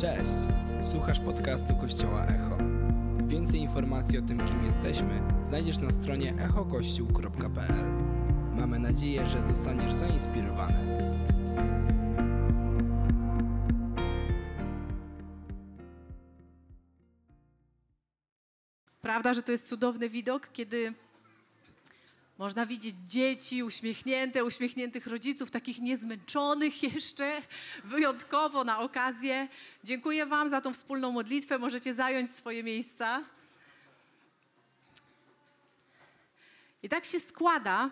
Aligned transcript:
Cześć! 0.00 0.32
Słuchasz 0.80 1.20
podcastu 1.20 1.76
Kościoła 1.76 2.24
Echo. 2.24 2.58
Więcej 3.26 3.60
informacji 3.60 4.18
o 4.18 4.22
tym, 4.22 4.46
kim 4.46 4.64
jesteśmy, 4.64 5.22
znajdziesz 5.44 5.78
na 5.78 5.90
stronie 5.90 6.34
echokościół.pl. 6.34 7.84
Mamy 8.52 8.78
nadzieję, 8.78 9.26
że 9.26 9.42
zostaniesz 9.42 9.92
zainspirowany. 9.92 10.78
Prawda, 19.02 19.34
że 19.34 19.42
to 19.42 19.52
jest 19.52 19.68
cudowny 19.68 20.08
widok, 20.08 20.48
kiedy 20.52 20.94
można 22.40 22.66
widzieć 22.66 22.94
dzieci 23.06 23.62
uśmiechnięte, 23.62 24.44
uśmiechniętych 24.44 25.06
rodziców, 25.06 25.50
takich 25.50 25.78
niezmęczonych 25.78 26.82
jeszcze, 26.94 27.42
wyjątkowo 27.84 28.64
na 28.64 28.78
okazję. 28.78 29.48
Dziękuję 29.84 30.26
Wam 30.26 30.48
za 30.48 30.60
tą 30.60 30.72
wspólną 30.74 31.12
modlitwę. 31.12 31.58
Możecie 31.58 31.94
zająć 31.94 32.30
swoje 32.30 32.62
miejsca. 32.62 33.24
I 36.82 36.88
tak 36.88 37.04
się 37.04 37.20
składa, 37.20 37.90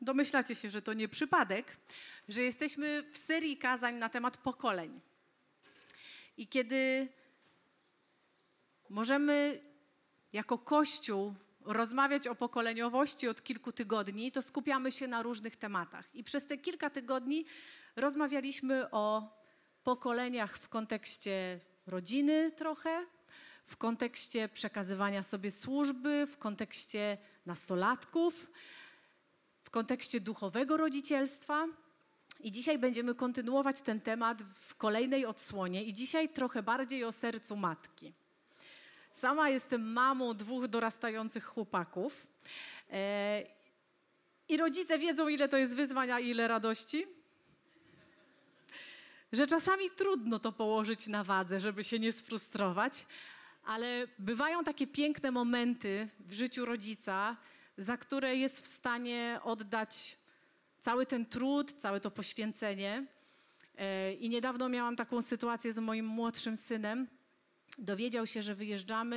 domyślacie 0.00 0.54
się, 0.54 0.70
że 0.70 0.82
to 0.82 0.92
nie 0.92 1.08
przypadek, 1.08 1.76
że 2.28 2.42
jesteśmy 2.42 3.04
w 3.12 3.18
serii 3.18 3.56
kazań 3.56 3.94
na 3.94 4.08
temat 4.08 4.36
pokoleń. 4.36 5.00
I 6.36 6.46
kiedy 6.46 7.08
możemy 8.88 9.60
jako 10.32 10.58
Kościół 10.58 11.34
rozmawiać 11.64 12.26
o 12.26 12.34
pokoleniowości 12.34 13.28
od 13.28 13.42
kilku 13.42 13.72
tygodni, 13.72 14.32
to 14.32 14.42
skupiamy 14.42 14.92
się 14.92 15.08
na 15.08 15.22
różnych 15.22 15.56
tematach. 15.56 16.14
I 16.14 16.24
przez 16.24 16.46
te 16.46 16.58
kilka 16.58 16.90
tygodni 16.90 17.44
rozmawialiśmy 17.96 18.90
o 18.90 19.36
pokoleniach 19.84 20.58
w 20.58 20.68
kontekście 20.68 21.60
rodziny 21.86 22.52
trochę, 22.52 23.06
w 23.64 23.76
kontekście 23.76 24.48
przekazywania 24.48 25.22
sobie 25.22 25.50
służby, 25.50 26.26
w 26.26 26.38
kontekście 26.38 27.18
nastolatków, 27.46 28.46
w 29.62 29.70
kontekście 29.70 30.20
duchowego 30.20 30.76
rodzicielstwa. 30.76 31.66
I 32.40 32.52
dzisiaj 32.52 32.78
będziemy 32.78 33.14
kontynuować 33.14 33.80
ten 33.80 34.00
temat 34.00 34.42
w 34.42 34.74
kolejnej 34.74 35.26
odsłonie, 35.26 35.84
i 35.84 35.94
dzisiaj 35.94 36.28
trochę 36.28 36.62
bardziej 36.62 37.04
o 37.04 37.12
sercu 37.12 37.56
matki. 37.56 38.12
Sama 39.12 39.48
jestem 39.48 39.92
mamą 39.92 40.34
dwóch 40.34 40.68
dorastających 40.68 41.44
chłopaków. 41.44 42.26
E, 42.90 43.42
I 44.48 44.56
rodzice 44.56 44.98
wiedzą, 44.98 45.28
ile 45.28 45.48
to 45.48 45.56
jest 45.56 45.76
wyzwania 45.76 46.20
i 46.20 46.28
ile 46.28 46.48
radości. 46.48 47.06
Że 49.32 49.46
czasami 49.46 49.90
trudno 49.96 50.38
to 50.38 50.52
położyć 50.52 51.06
na 51.06 51.24
wadze, 51.24 51.60
żeby 51.60 51.84
się 51.84 51.98
nie 51.98 52.12
sfrustrować, 52.12 53.06
ale 53.64 54.06
bywają 54.18 54.64
takie 54.64 54.86
piękne 54.86 55.30
momenty 55.30 56.08
w 56.20 56.32
życiu 56.32 56.64
rodzica, 56.64 57.36
za 57.76 57.96
które 57.96 58.36
jest 58.36 58.64
w 58.64 58.66
stanie 58.66 59.40
oddać 59.44 60.18
cały 60.80 61.06
ten 61.06 61.26
trud, 61.26 61.72
całe 61.72 62.00
to 62.00 62.10
poświęcenie. 62.10 63.06
E, 63.78 64.12
I 64.12 64.28
niedawno 64.28 64.68
miałam 64.68 64.96
taką 64.96 65.22
sytuację 65.22 65.72
z 65.72 65.78
moim 65.78 66.06
młodszym 66.06 66.56
synem 66.56 67.06
dowiedział 67.80 68.26
się, 68.26 68.42
że 68.42 68.54
wyjeżdżamy 68.54 69.16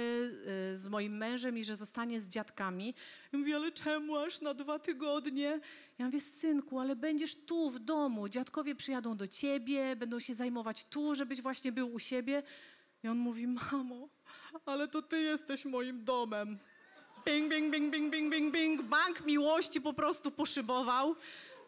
y, 0.73 0.77
z 0.77 0.87
moim 0.87 1.17
mężem 1.17 1.57
i 1.57 1.63
że 1.63 1.75
zostanie 1.75 2.21
z 2.21 2.27
dziadkami. 2.27 2.93
Mówi, 3.31 3.53
ale 3.53 3.71
czemu 3.71 4.17
aż 4.17 4.41
na 4.41 4.53
dwa 4.53 4.79
tygodnie? 4.79 5.59
Ja 5.99 6.05
mówię, 6.05 6.21
synku, 6.21 6.79
ale 6.79 6.95
będziesz 6.95 7.35
tu 7.35 7.69
w 7.69 7.79
domu. 7.79 8.29
Dziadkowie 8.29 8.75
przyjadą 8.75 9.17
do 9.17 9.27
ciebie, 9.27 9.95
będą 9.95 10.19
się 10.19 10.35
zajmować 10.35 10.85
tu, 10.85 11.15
żebyś 11.15 11.41
właśnie 11.41 11.71
był 11.71 11.93
u 11.93 11.99
siebie. 11.99 12.43
I 13.03 13.07
on 13.07 13.17
mówi, 13.17 13.47
mamo, 13.47 14.09
ale 14.65 14.87
to 14.87 15.01
ty 15.01 15.21
jesteś 15.21 15.65
moim 15.65 16.03
domem. 16.03 16.57
Bing, 17.25 17.49
bing, 17.49 17.71
bing, 17.71 17.91
bing, 17.91 18.11
bing, 18.11 18.31
bing, 18.31 18.53
bing. 18.53 18.81
Bank 18.81 19.25
miłości 19.25 19.81
po 19.81 19.93
prostu 19.93 20.31
poszybował. 20.31 21.15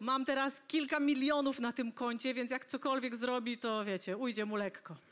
Mam 0.00 0.24
teraz 0.24 0.62
kilka 0.68 1.00
milionów 1.00 1.60
na 1.60 1.72
tym 1.72 1.92
koncie, 1.92 2.34
więc 2.34 2.50
jak 2.50 2.66
cokolwiek 2.66 3.16
zrobi, 3.16 3.58
to 3.58 3.84
wiecie, 3.84 4.16
ujdzie 4.16 4.44
mu 4.44 4.56
lekko. 4.56 5.05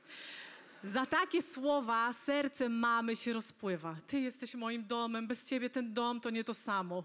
Za 0.84 1.06
takie 1.06 1.42
słowa 1.42 2.12
serce 2.12 2.68
mamy 2.68 3.16
się 3.16 3.32
rozpływa. 3.32 3.96
Ty 4.06 4.20
jesteś 4.20 4.54
moim 4.54 4.86
domem, 4.86 5.26
bez 5.26 5.48
ciebie 5.48 5.70
ten 5.70 5.94
dom 5.94 6.20
to 6.20 6.30
nie 6.30 6.44
to 6.44 6.54
samo. 6.54 7.04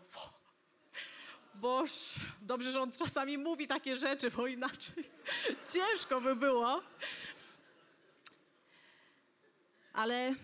Boż, 1.55 1.91
dobrze, 2.41 2.71
że 2.71 2.81
on 2.81 2.91
czasami 2.91 3.37
mówi 3.37 3.67
takie 3.67 3.95
rzeczy, 3.95 4.31
bo 4.31 4.47
inaczej 4.47 5.03
ciężko 5.73 6.21
by 6.21 6.35
było. 6.35 6.83
Ale 9.93 10.35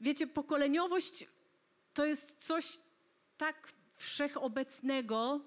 wiecie, 0.00 0.26
pokoleniowość 0.26 1.26
to 1.94 2.04
jest 2.04 2.36
coś 2.38 2.78
tak 3.36 3.72
wszechobecnego 3.96 5.40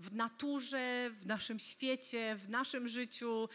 w 0.00 0.14
naturze, 0.14 1.10
w 1.10 1.26
naszym 1.26 1.58
świecie, 1.58 2.36
w 2.36 2.48
naszym 2.48 2.88
życiu. 2.88 3.48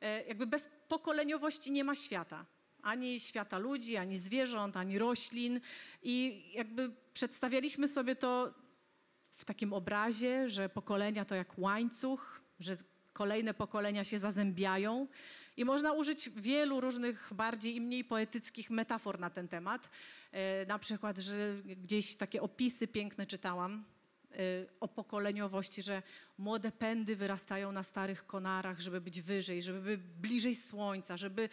E, 0.00 0.24
jakby 0.24 0.46
bez 0.46 0.68
pokoleniowości 0.98 1.72
nie 1.72 1.84
ma 1.84 1.94
świata. 1.94 2.46
Ani 2.82 3.20
świata 3.20 3.58
ludzi, 3.58 3.96
ani 3.96 4.16
zwierząt, 4.16 4.76
ani 4.76 4.98
roślin. 4.98 5.60
I 6.02 6.44
jakby 6.54 6.90
przedstawialiśmy 7.14 7.88
sobie 7.88 8.16
to 8.16 8.54
w 9.36 9.44
takim 9.44 9.72
obrazie, 9.72 10.50
że 10.50 10.68
pokolenia 10.68 11.24
to 11.24 11.34
jak 11.34 11.58
łańcuch, 11.58 12.40
że 12.60 12.76
kolejne 13.12 13.54
pokolenia 13.54 14.04
się 14.04 14.18
zazębiają. 14.18 15.08
I 15.56 15.64
można 15.64 15.92
użyć 15.92 16.30
wielu 16.30 16.80
różnych 16.80 17.30
bardziej 17.34 17.74
i 17.76 17.80
mniej 17.80 18.04
poetyckich 18.04 18.70
metafor 18.70 19.20
na 19.20 19.30
ten 19.30 19.48
temat. 19.48 19.90
E, 20.32 20.66
na 20.66 20.78
przykład, 20.78 21.18
że 21.18 21.56
gdzieś 21.64 22.16
takie 22.16 22.42
opisy 22.42 22.86
piękne 22.86 23.26
czytałam 23.26 23.84
o 24.80 24.88
pokoleniowości, 24.88 25.82
że 25.82 26.02
młode 26.38 26.72
pędy 26.72 27.16
wyrastają 27.16 27.72
na 27.72 27.82
starych 27.82 28.26
konarach, 28.26 28.80
żeby 28.80 29.00
być 29.00 29.20
wyżej, 29.20 29.62
żeby 29.62 29.80
być 29.80 30.00
bliżej 30.00 30.54
słońca, 30.54 31.16
żeby 31.16 31.48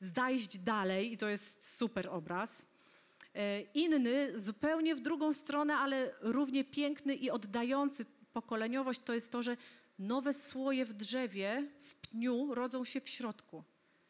zajść 0.00 0.58
dalej 0.58 1.12
i 1.12 1.18
to 1.18 1.28
jest 1.28 1.76
super 1.76 2.08
obraz. 2.08 2.60
Y, 2.60 3.66
inny, 3.74 4.40
zupełnie 4.40 4.94
w 4.94 5.00
drugą 5.00 5.32
stronę, 5.32 5.76
ale 5.76 6.14
równie 6.20 6.64
piękny 6.64 7.14
i 7.14 7.30
oddający 7.30 8.06
pokoleniowość, 8.32 9.00
to 9.00 9.14
jest 9.14 9.32
to, 9.32 9.42
że 9.42 9.56
nowe 9.98 10.34
słoje 10.34 10.84
w 10.84 10.94
drzewie, 10.94 11.68
w 11.80 11.94
pniu 11.94 12.54
rodzą 12.54 12.84
się 12.84 13.00
w 13.00 13.08
środku 13.08 13.64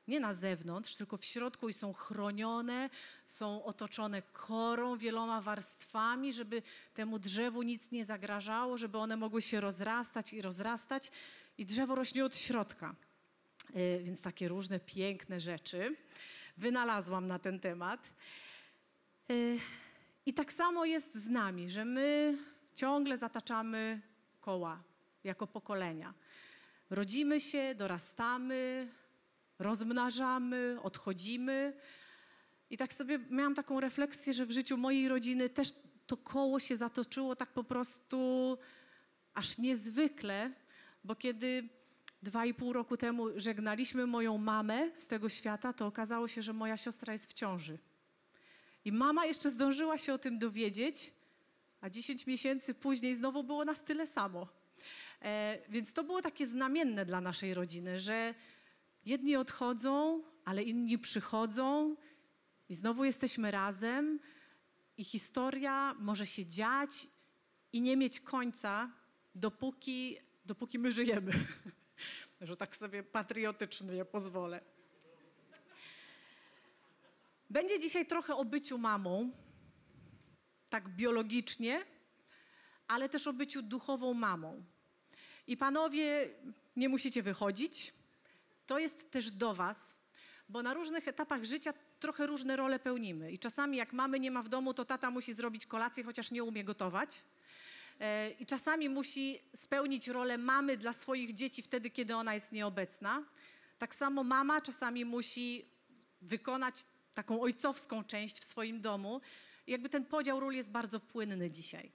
nie 0.08 0.20
na 0.20 0.34
zewnątrz, 0.34 0.94
tylko 0.96 1.16
w 1.16 1.24
środku 1.24 1.68
i 1.68 1.72
są 1.72 1.92
chronione, 1.92 2.90
są 3.24 3.64
otoczone 3.64 4.22
korą, 4.22 4.96
wieloma 4.96 5.40
warstwami, 5.40 6.32
żeby 6.32 6.62
temu 6.94 7.18
drzewu 7.18 7.62
nic 7.62 7.90
nie 7.90 8.04
zagrażało, 8.04 8.78
żeby 8.78 8.98
one 8.98 9.16
mogły 9.16 9.42
się 9.42 9.60
rozrastać 9.60 10.32
i 10.32 10.42
rozrastać. 10.42 11.10
I 11.58 11.66
drzewo 11.66 11.94
rośnie 11.94 12.24
od 12.24 12.36
środka. 12.36 12.94
Yy, 13.74 14.00
więc 14.02 14.22
takie 14.22 14.48
różne 14.48 14.80
piękne 14.80 15.40
rzeczy 15.40 15.96
wynalazłam 16.56 17.26
na 17.26 17.38
ten 17.38 17.60
temat. 17.60 18.10
Yy, 19.28 19.58
I 20.26 20.34
tak 20.34 20.52
samo 20.52 20.84
jest 20.84 21.14
z 21.14 21.28
nami, 21.28 21.70
że 21.70 21.84
my 21.84 22.38
ciągle 22.74 23.16
zataczamy 23.16 24.00
koła 24.40 24.82
jako 25.24 25.46
pokolenia. 25.46 26.14
Rodzimy 26.90 27.40
się, 27.40 27.74
dorastamy, 27.74 28.88
rozmnażamy, 29.58 30.78
odchodzimy. 30.82 31.72
I 32.70 32.76
tak 32.76 32.92
sobie 32.92 33.18
miałam 33.30 33.54
taką 33.54 33.80
refleksję, 33.80 34.34
że 34.34 34.46
w 34.46 34.50
życiu 34.50 34.76
mojej 34.76 35.08
rodziny 35.08 35.48
też 35.48 35.74
to 36.06 36.16
koło 36.16 36.60
się 36.60 36.76
zatoczyło 36.76 37.36
tak 37.36 37.52
po 37.52 37.64
prostu 37.64 38.58
aż 39.34 39.58
niezwykle, 39.58 40.50
bo 41.04 41.14
kiedy 41.16 41.68
dwa 42.22 42.46
i 42.46 42.54
pół 42.54 42.72
roku 42.72 42.96
temu 42.96 43.26
żegnaliśmy 43.36 44.06
moją 44.06 44.38
mamę 44.38 44.90
z 44.94 45.06
tego 45.06 45.28
świata, 45.28 45.72
to 45.72 45.86
okazało 45.86 46.28
się, 46.28 46.42
że 46.42 46.52
moja 46.52 46.76
siostra 46.76 47.12
jest 47.12 47.30
w 47.30 47.34
ciąży. 47.34 47.78
I 48.84 48.92
mama 48.92 49.26
jeszcze 49.26 49.50
zdążyła 49.50 49.98
się 49.98 50.14
o 50.14 50.18
tym 50.18 50.38
dowiedzieć, 50.38 51.12
a 51.80 51.90
10 51.90 52.26
miesięcy 52.26 52.74
później 52.74 53.16
znowu 53.16 53.44
było 53.44 53.64
nas 53.64 53.82
tyle 53.82 54.06
samo. 54.06 54.48
E, 55.22 55.58
więc 55.68 55.92
to 55.92 56.04
było 56.04 56.22
takie 56.22 56.46
znamienne 56.46 57.04
dla 57.04 57.20
naszej 57.20 57.54
rodziny, 57.54 58.00
że 58.00 58.34
Jedni 59.04 59.36
odchodzą, 59.36 60.22
ale 60.44 60.62
inni 60.62 60.98
przychodzą 60.98 61.96
i 62.68 62.74
znowu 62.74 63.04
jesteśmy 63.04 63.50
razem 63.50 64.20
i 64.96 65.04
historia 65.04 65.94
może 65.98 66.26
się 66.26 66.46
dziać 66.46 67.06
i 67.72 67.80
nie 67.80 67.96
mieć 67.96 68.20
końca, 68.20 68.92
dopóki, 69.34 70.16
dopóki 70.44 70.78
my 70.78 70.92
żyjemy. 70.92 71.32
Że 72.40 72.56
tak 72.56 72.76
sobie 72.76 73.02
patriotycznie 73.02 74.04
pozwolę. 74.04 74.60
Będzie 77.50 77.80
dzisiaj 77.80 78.06
trochę 78.06 78.36
o 78.36 78.44
byciu 78.44 78.78
mamą, 78.78 79.30
tak 80.70 80.88
biologicznie, 80.88 81.84
ale 82.88 83.08
też 83.08 83.26
o 83.26 83.32
byciu 83.32 83.62
duchową 83.62 84.14
mamą. 84.14 84.64
I 85.46 85.56
panowie, 85.56 86.30
nie 86.76 86.88
musicie 86.88 87.22
wychodzić. 87.22 87.97
To 88.68 88.78
jest 88.78 89.10
też 89.10 89.30
do 89.30 89.54
Was, 89.54 89.98
bo 90.48 90.62
na 90.62 90.74
różnych 90.74 91.08
etapach 91.08 91.44
życia 91.44 91.72
trochę 92.00 92.26
różne 92.26 92.56
role 92.56 92.78
pełnimy. 92.78 93.32
I 93.32 93.38
czasami 93.38 93.76
jak 93.76 93.92
mamy 93.92 94.20
nie 94.20 94.30
ma 94.30 94.42
w 94.42 94.48
domu, 94.48 94.74
to 94.74 94.84
tata 94.84 95.10
musi 95.10 95.34
zrobić 95.34 95.66
kolację, 95.66 96.04
chociaż 96.04 96.30
nie 96.30 96.44
umie 96.44 96.64
gotować. 96.64 97.22
E, 98.00 98.30
I 98.30 98.46
czasami 98.46 98.88
musi 98.88 99.38
spełnić 99.54 100.08
rolę 100.08 100.38
mamy 100.38 100.76
dla 100.76 100.92
swoich 100.92 101.34
dzieci 101.34 101.62
wtedy, 101.62 101.90
kiedy 101.90 102.16
ona 102.16 102.34
jest 102.34 102.52
nieobecna. 102.52 103.24
Tak 103.78 103.94
samo 103.94 104.24
mama 104.24 104.60
czasami 104.60 105.04
musi 105.04 105.64
wykonać 106.22 106.84
taką 107.14 107.40
ojcowską 107.40 108.04
część 108.04 108.40
w 108.40 108.44
swoim 108.44 108.80
domu. 108.80 109.20
I 109.66 109.72
jakby 109.72 109.88
ten 109.88 110.04
podział 110.04 110.40
ról 110.40 110.54
jest 110.54 110.70
bardzo 110.70 111.00
płynny 111.00 111.50
dzisiaj. 111.50 111.92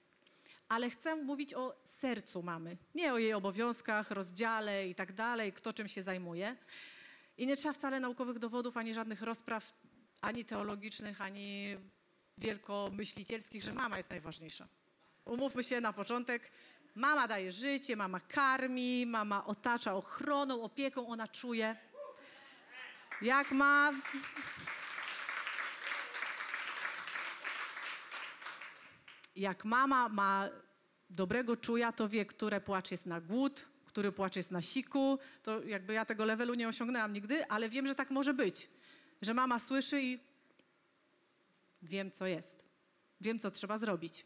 Ale 0.70 0.90
chcę 0.90 1.16
mówić 1.16 1.54
o 1.54 1.76
sercu 1.86 2.44
mamy, 2.44 2.78
nie 2.96 3.14
o 3.14 3.18
jej 3.18 3.34
obowiązkach, 3.34 4.12
rozdziale 4.12 4.88
i 4.88 4.96
tak 4.96 5.14
dalej, 5.14 5.54
kto 5.54 5.74
czym 5.74 5.88
się 5.88 6.04
zajmuje. 6.04 6.56
I 7.38 7.48
nie 7.48 7.58
trzeba 7.58 7.74
wcale 7.74 8.00
naukowych 8.00 8.40
dowodów, 8.40 8.78
ani 8.78 8.94
żadnych 8.94 9.22
rozpraw, 9.22 9.74
ani 10.22 10.46
teologicznych, 10.46 11.22
ani 11.22 11.78
wielkomyślicielskich, 12.38 13.64
że 13.64 13.74
mama 13.74 13.98
jest 13.98 14.10
najważniejsza. 14.10 14.68
Umówmy 15.26 15.64
się 15.64 15.82
na 15.82 15.94
początek, 15.94 16.52
mama 16.96 17.28
daje 17.28 17.52
życie, 17.52 17.96
mama 17.96 18.20
karmi, 18.20 19.06
mama 19.06 19.46
otacza 19.46 19.96
ochroną, 19.96 20.62
opieką, 20.62 21.08
ona 21.08 21.28
czuje. 21.28 21.76
Jak 23.22 23.52
ma. 23.52 23.94
Jak 29.36 29.66
mama 29.66 30.10
ma 30.10 30.50
dobrego 31.10 31.58
czuja, 31.58 31.92
to 31.92 32.10
wie, 32.10 32.26
które 32.26 32.62
płacz 32.62 32.92
jest 32.92 33.06
na 33.06 33.22
głód, 33.22 33.66
który 33.86 34.12
płacz 34.12 34.36
jest 34.36 34.52
na 34.52 34.62
siku. 34.62 35.20
To 35.44 35.64
jakby 35.64 35.94
ja 35.94 36.06
tego 36.06 36.26
levelu 36.26 36.54
nie 36.54 36.68
osiągnęłam 36.68 37.14
nigdy, 37.14 37.48
ale 37.48 37.70
wiem, 37.70 37.88
że 37.88 37.96
tak 37.96 38.12
może 38.12 38.34
być. 38.34 38.70
Że 39.22 39.34
mama 39.34 39.60
słyszy 39.60 40.02
i 40.02 40.20
wiem, 41.82 42.12
co 42.12 42.28
jest. 42.28 42.66
Wiem, 43.22 43.40
co 43.40 43.52
trzeba 43.52 43.78
zrobić. 43.78 44.26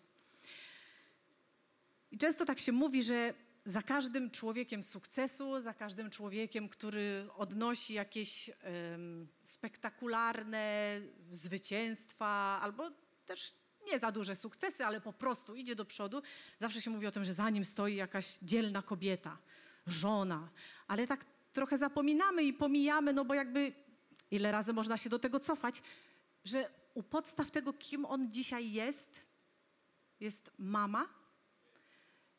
I 2.11 2.17
często 2.17 2.45
tak 2.45 2.59
się 2.59 2.71
mówi, 2.71 3.03
że 3.03 3.33
za 3.65 3.81
każdym 3.81 4.31
człowiekiem 4.31 4.83
sukcesu, 4.83 5.61
za 5.61 5.73
każdym 5.73 6.09
człowiekiem, 6.09 6.69
który 6.69 7.27
odnosi 7.35 7.93
jakieś 7.93 8.49
um, 8.49 9.27
spektakularne 9.43 10.99
zwycięstwa, 11.31 12.59
albo 12.61 12.91
też 13.25 13.53
nie 13.91 13.99
za 13.99 14.11
duże 14.11 14.35
sukcesy, 14.35 14.85
ale 14.85 15.01
po 15.01 15.13
prostu 15.13 15.55
idzie 15.55 15.75
do 15.75 15.85
przodu, 15.85 16.21
zawsze 16.59 16.81
się 16.81 16.91
mówi 16.91 17.07
o 17.07 17.11
tym, 17.11 17.23
że 17.23 17.33
za 17.33 17.49
nim 17.49 17.65
stoi 17.65 17.95
jakaś 17.95 18.37
dzielna 18.41 18.81
kobieta, 18.81 19.37
żona. 19.87 20.49
Ale 20.87 21.07
tak 21.07 21.25
trochę 21.53 21.77
zapominamy 21.77 22.43
i 22.43 22.53
pomijamy, 22.53 23.13
no 23.13 23.25
bo 23.25 23.33
jakby 23.33 23.73
ile 24.31 24.51
razy 24.51 24.73
można 24.73 24.97
się 24.97 25.09
do 25.09 25.19
tego 25.19 25.39
cofać, 25.39 25.81
że 26.45 26.69
u 26.93 27.03
podstaw 27.03 27.51
tego, 27.51 27.73
kim 27.73 28.05
on 28.05 28.31
dzisiaj 28.31 28.71
jest, 28.71 29.21
jest 30.19 30.51
mama, 30.57 31.07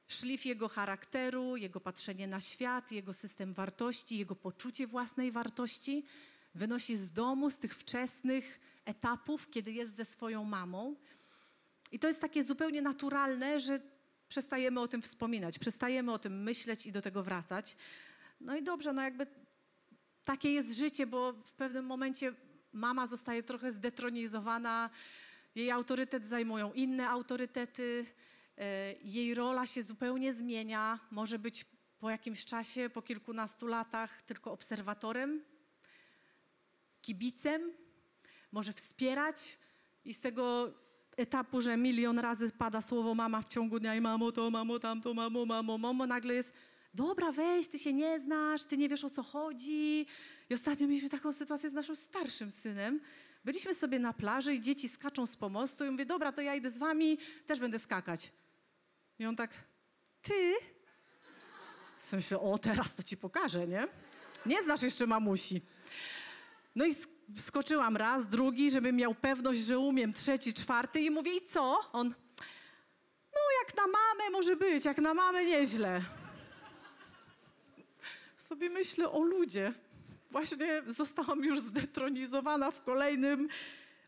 szlif 0.09 0.47
jego 0.47 0.69
charakteru, 0.69 1.57
jego 1.57 1.81
patrzenie 1.81 2.27
na 2.27 2.41
świat, 2.41 2.93
jego 2.93 3.13
system 3.13 3.55
wartości, 3.55 4.19
jego 4.19 4.37
poczucie 4.37 4.87
własnej 4.87 5.33
wartości 5.33 6.05
wynosi 6.55 6.97
z 6.97 7.13
domu, 7.13 7.51
z 7.51 7.59
tych 7.59 7.77
wczesnych 7.77 8.61
etapów, 8.85 9.51
kiedy 9.51 9.73
jest 9.73 9.97
ze 9.97 10.05
swoją 10.05 10.45
mamą. 10.45 10.97
I 11.93 11.99
to 11.99 12.09
jest 12.09 12.21
takie 12.21 12.43
zupełnie 12.43 12.83
naturalne, 12.83 13.61
że 13.61 13.81
przestajemy 14.29 14.81
o 14.81 14.89
tym 14.89 15.03
wspominać, 15.03 15.59
przestajemy 15.59 16.13
o 16.13 16.19
tym 16.19 16.43
myśleć 16.43 16.87
i 16.87 16.93
do 16.93 17.03
tego 17.03 17.23
wracać. 17.23 17.77
No 18.41 18.57
i 18.57 18.63
dobrze, 18.63 18.93
no 18.93 19.03
jakby 19.03 19.27
takie 20.25 20.53
jest 20.53 20.77
życie, 20.77 21.07
bo 21.07 21.33
w 21.33 21.53
pewnym 21.53 21.85
momencie 21.85 22.33
mama 22.73 23.07
zostaje 23.07 23.43
trochę 23.43 23.73
zdetronizowana, 23.73 24.91
jej 25.55 25.71
autorytet 25.71 26.27
zajmują 26.27 26.73
inne 26.73 27.09
autorytety, 27.09 28.07
e, 28.59 28.93
jej 28.93 29.35
rola 29.35 29.67
się 29.67 29.83
zupełnie 29.83 30.33
zmienia, 30.33 30.99
może 31.11 31.39
być 31.39 31.65
po 31.99 32.11
jakimś 32.11 32.45
czasie, 32.45 32.91
po 32.91 33.03
kilkunastu 33.03 33.67
latach 33.67 34.23
tylko 34.23 34.53
obserwatorem, 34.53 35.45
kibicem, 37.03 37.73
może 38.53 38.73
wspierać 38.73 39.59
i 40.05 40.15
z 40.15 40.21
tego 40.21 40.75
etapu, 41.19 41.61
że 41.61 41.77
milion 41.77 42.19
razy 42.19 42.51
pada 42.51 42.81
słowo 42.81 43.15
mama 43.15 43.43
w 43.43 43.49
ciągu 43.49 43.81
dnia 43.81 43.95
i 43.95 44.01
mamo 44.01 44.33
to, 44.33 44.51
mamo 44.51 44.79
tamto, 44.79 45.15
mamo, 45.15 45.47
mamo, 45.47 45.79
mamo, 45.79 46.07
nagle 46.07 46.35
jest 46.35 46.53
dobra, 46.95 47.33
weź, 47.33 47.69
ty 47.69 47.79
się 47.79 47.93
nie 47.93 48.21
znasz, 48.21 48.65
ty 48.65 48.77
nie 48.77 48.89
wiesz 48.89 49.05
o 49.05 49.11
co 49.11 49.23
chodzi. 49.23 50.07
I 50.51 50.55
ostatnio 50.55 50.87
mieliśmy 50.89 51.09
taką 51.09 51.33
sytuację 51.33 51.71
z 51.71 51.73
naszym 51.73 51.97
starszym 51.97 52.51
synem. 52.51 53.01
Byliśmy 53.45 53.75
sobie 53.75 53.99
na 53.99 54.13
plaży 54.13 54.55
i 54.55 54.61
dzieci 54.61 54.89
skaczą 54.89 55.27
z 55.27 55.37
pomostu 55.37 55.85
i 55.85 55.91
mówię, 55.91 56.07
dobra, 56.07 56.33
to 56.33 56.43
ja 56.43 56.55
idę 56.55 56.71
z 56.71 56.79
wami, 56.79 57.19
też 57.47 57.61
będę 57.61 57.79
skakać. 57.79 58.33
I 59.19 59.27
on 59.27 59.37
tak, 59.37 59.51
ty? 60.23 60.55
Myślę, 62.13 62.41
o 62.41 62.59
teraz 62.59 62.95
to 62.95 63.03
ci 63.03 63.17
pokażę, 63.17 63.67
nie? 63.67 63.89
Nie 64.47 64.63
znasz 64.63 64.83
jeszcze 64.83 65.07
mamusi. 65.07 65.61
No 66.75 66.87
i 66.87 66.95
skoczyłam 67.37 67.97
raz, 67.97 68.27
drugi, 68.27 68.71
żeby 68.71 68.93
miał 68.93 69.15
pewność, 69.15 69.61
że 69.61 69.79
umiem, 69.79 70.13
trzeci, 70.13 70.55
czwarty 70.55 71.01
i 71.01 71.11
mówię, 71.11 71.37
i 71.37 71.41
co? 71.41 71.79
On, 71.93 72.15
no 73.35 73.41
jak 73.65 73.77
na 73.77 73.87
mamę 73.87 74.31
może 74.31 74.57
być, 74.57 74.85
jak 74.85 74.99
na 74.99 75.15
mamę 75.15 75.45
nieźle. 75.45 76.03
Sobie 78.39 78.71
myślę 78.71 79.11
o 79.11 79.23
ludzie. 79.23 79.73
Właśnie 80.31 80.83
zostałam 80.87 81.45
już 81.45 81.61
zdetronizowana 81.61 82.71
w 82.71 82.83
kolejnym 82.83 83.49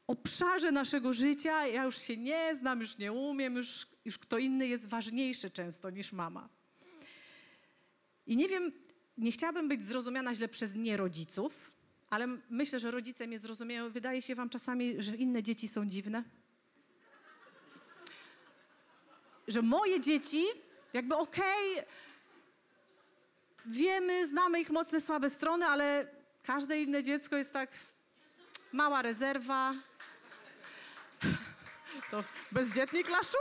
obszarze 0.06 0.72
naszego 0.72 1.12
życia. 1.12 1.66
Ja 1.66 1.84
już 1.84 1.98
się 1.98 2.16
nie 2.16 2.54
znam, 2.54 2.80
już 2.80 2.98
nie 2.98 3.12
umiem, 3.12 3.56
już, 3.56 3.86
już 4.04 4.18
kto 4.18 4.38
inny 4.38 4.66
jest 4.66 4.88
ważniejszy 4.88 5.50
często 5.50 5.90
niż 5.90 6.12
mama. 6.12 6.48
I 8.26 8.36
nie 8.36 8.48
wiem, 8.48 8.72
nie 9.18 9.32
chciałabym 9.32 9.68
być 9.68 9.84
zrozumiana 9.84 10.34
źle 10.34 10.48
przez 10.48 10.74
nierodziców, 10.74 11.69
ale 12.10 12.26
myślę, 12.50 12.80
że 12.80 12.90
rodzice 12.90 13.26
mnie 13.26 13.38
zrozumieją. 13.38 13.90
Wydaje 13.90 14.22
się 14.22 14.34
wam 14.34 14.48
czasami, 14.48 15.02
że 15.02 15.16
inne 15.16 15.42
dzieci 15.42 15.68
są 15.68 15.86
dziwne? 15.86 16.22
Że 19.48 19.62
moje 19.62 20.00
dzieci, 20.00 20.44
jakby 20.92 21.16
okej, 21.16 21.72
okay, 21.72 21.86
wiemy, 23.66 24.26
znamy 24.26 24.60
ich 24.60 24.70
mocne, 24.70 25.00
słabe 25.00 25.30
strony, 25.30 25.66
ale 25.66 26.06
każde 26.42 26.82
inne 26.82 27.02
dziecko 27.02 27.36
jest 27.36 27.52
tak 27.52 27.70
mała 28.72 29.02
rezerwa. 29.02 29.74
To 32.10 32.24
bezdzietnik 32.52 33.06
klaszczu? 33.06 33.38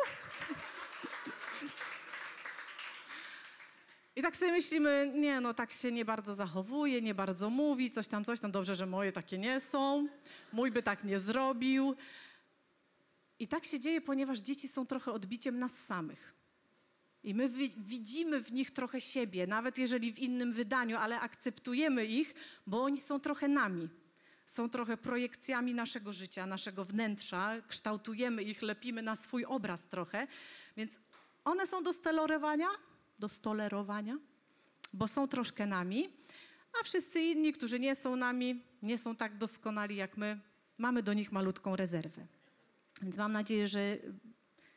I 4.20 4.22
tak 4.22 4.38
sobie 4.38 4.52
myślimy, 4.52 5.12
nie 5.16 5.42
no, 5.42 5.54
tak 5.54 5.72
się 5.72 5.92
nie 5.92 6.06
bardzo 6.06 6.36
zachowuje, 6.36 7.02
nie 7.02 7.16
bardzo 7.16 7.50
mówi, 7.50 7.92
coś 7.92 8.08
tam, 8.08 8.26
coś 8.26 8.40
tam. 8.40 8.52
Dobrze, 8.52 8.76
że 8.76 8.86
moje 8.86 9.12
takie 9.12 9.38
nie 9.38 9.60
są. 9.60 10.08
Mój 10.54 10.72
by 10.72 10.84
tak 10.84 11.04
nie 11.04 11.20
zrobił. 11.20 11.96
I 13.40 13.48
tak 13.48 13.66
się 13.66 13.80
dzieje, 13.80 14.02
ponieważ 14.02 14.40
dzieci 14.40 14.68
są 14.68 14.86
trochę 14.86 15.12
odbiciem 15.12 15.60
nas 15.60 15.86
samych. 15.86 16.34
I 17.24 17.34
my 17.34 17.50
widzimy 17.78 18.44
w 18.44 18.52
nich 18.52 18.72
trochę 18.72 19.02
siebie, 19.02 19.48
nawet 19.48 19.78
jeżeli 19.78 20.14
w 20.14 20.20
innym 20.20 20.54
wydaniu, 20.54 20.98
ale 20.98 21.20
akceptujemy 21.20 22.06
ich, 22.06 22.34
bo 22.68 22.84
oni 22.84 22.98
są 22.98 23.20
trochę 23.20 23.48
nami. 23.48 23.90
Są 24.46 24.70
trochę 24.70 24.98
projekcjami 24.98 25.74
naszego 25.74 26.14
życia, 26.14 26.46
naszego 26.46 26.86
wnętrza. 26.86 27.62
Kształtujemy 27.68 28.44
ich, 28.44 28.62
lepimy 28.62 29.02
na 29.02 29.16
swój 29.16 29.46
obraz 29.46 29.86
trochę. 29.86 30.28
Więc 30.78 31.00
one 31.44 31.68
są 31.68 31.84
do 31.84 31.94
stelorywania, 31.94 32.68
do 33.20 33.30
stolerowania, 33.30 34.18
bo 34.94 35.08
są 35.08 35.28
troszkę 35.28 35.66
nami, 35.66 36.10
a 36.82 36.84
wszyscy 36.84 37.22
inni, 37.22 37.54
którzy 37.54 37.80
nie 37.80 37.96
są 37.96 38.16
nami, 38.16 38.64
nie 38.82 38.98
są 38.98 39.16
tak 39.16 39.38
doskonali 39.38 39.96
jak 39.96 40.18
my, 40.18 40.40
mamy 40.78 41.04
do 41.04 41.14
nich 41.14 41.32
malutką 41.32 41.76
rezerwę. 41.76 42.28
Więc 43.02 43.18
mam 43.18 43.32
nadzieję, 43.32 43.68
że 43.68 43.98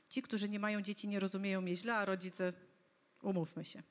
ci, 0.08 0.22
którzy 0.22 0.48
nie 0.48 0.58
mają 0.58 0.82
dzieci, 0.82 1.08
nie 1.08 1.20
rozumieją 1.20 1.60
mnie 1.60 1.76
źle, 1.76 1.94
a 1.94 2.04
rodzice, 2.04 2.52
umówmy 3.22 3.64
się. 3.64 3.82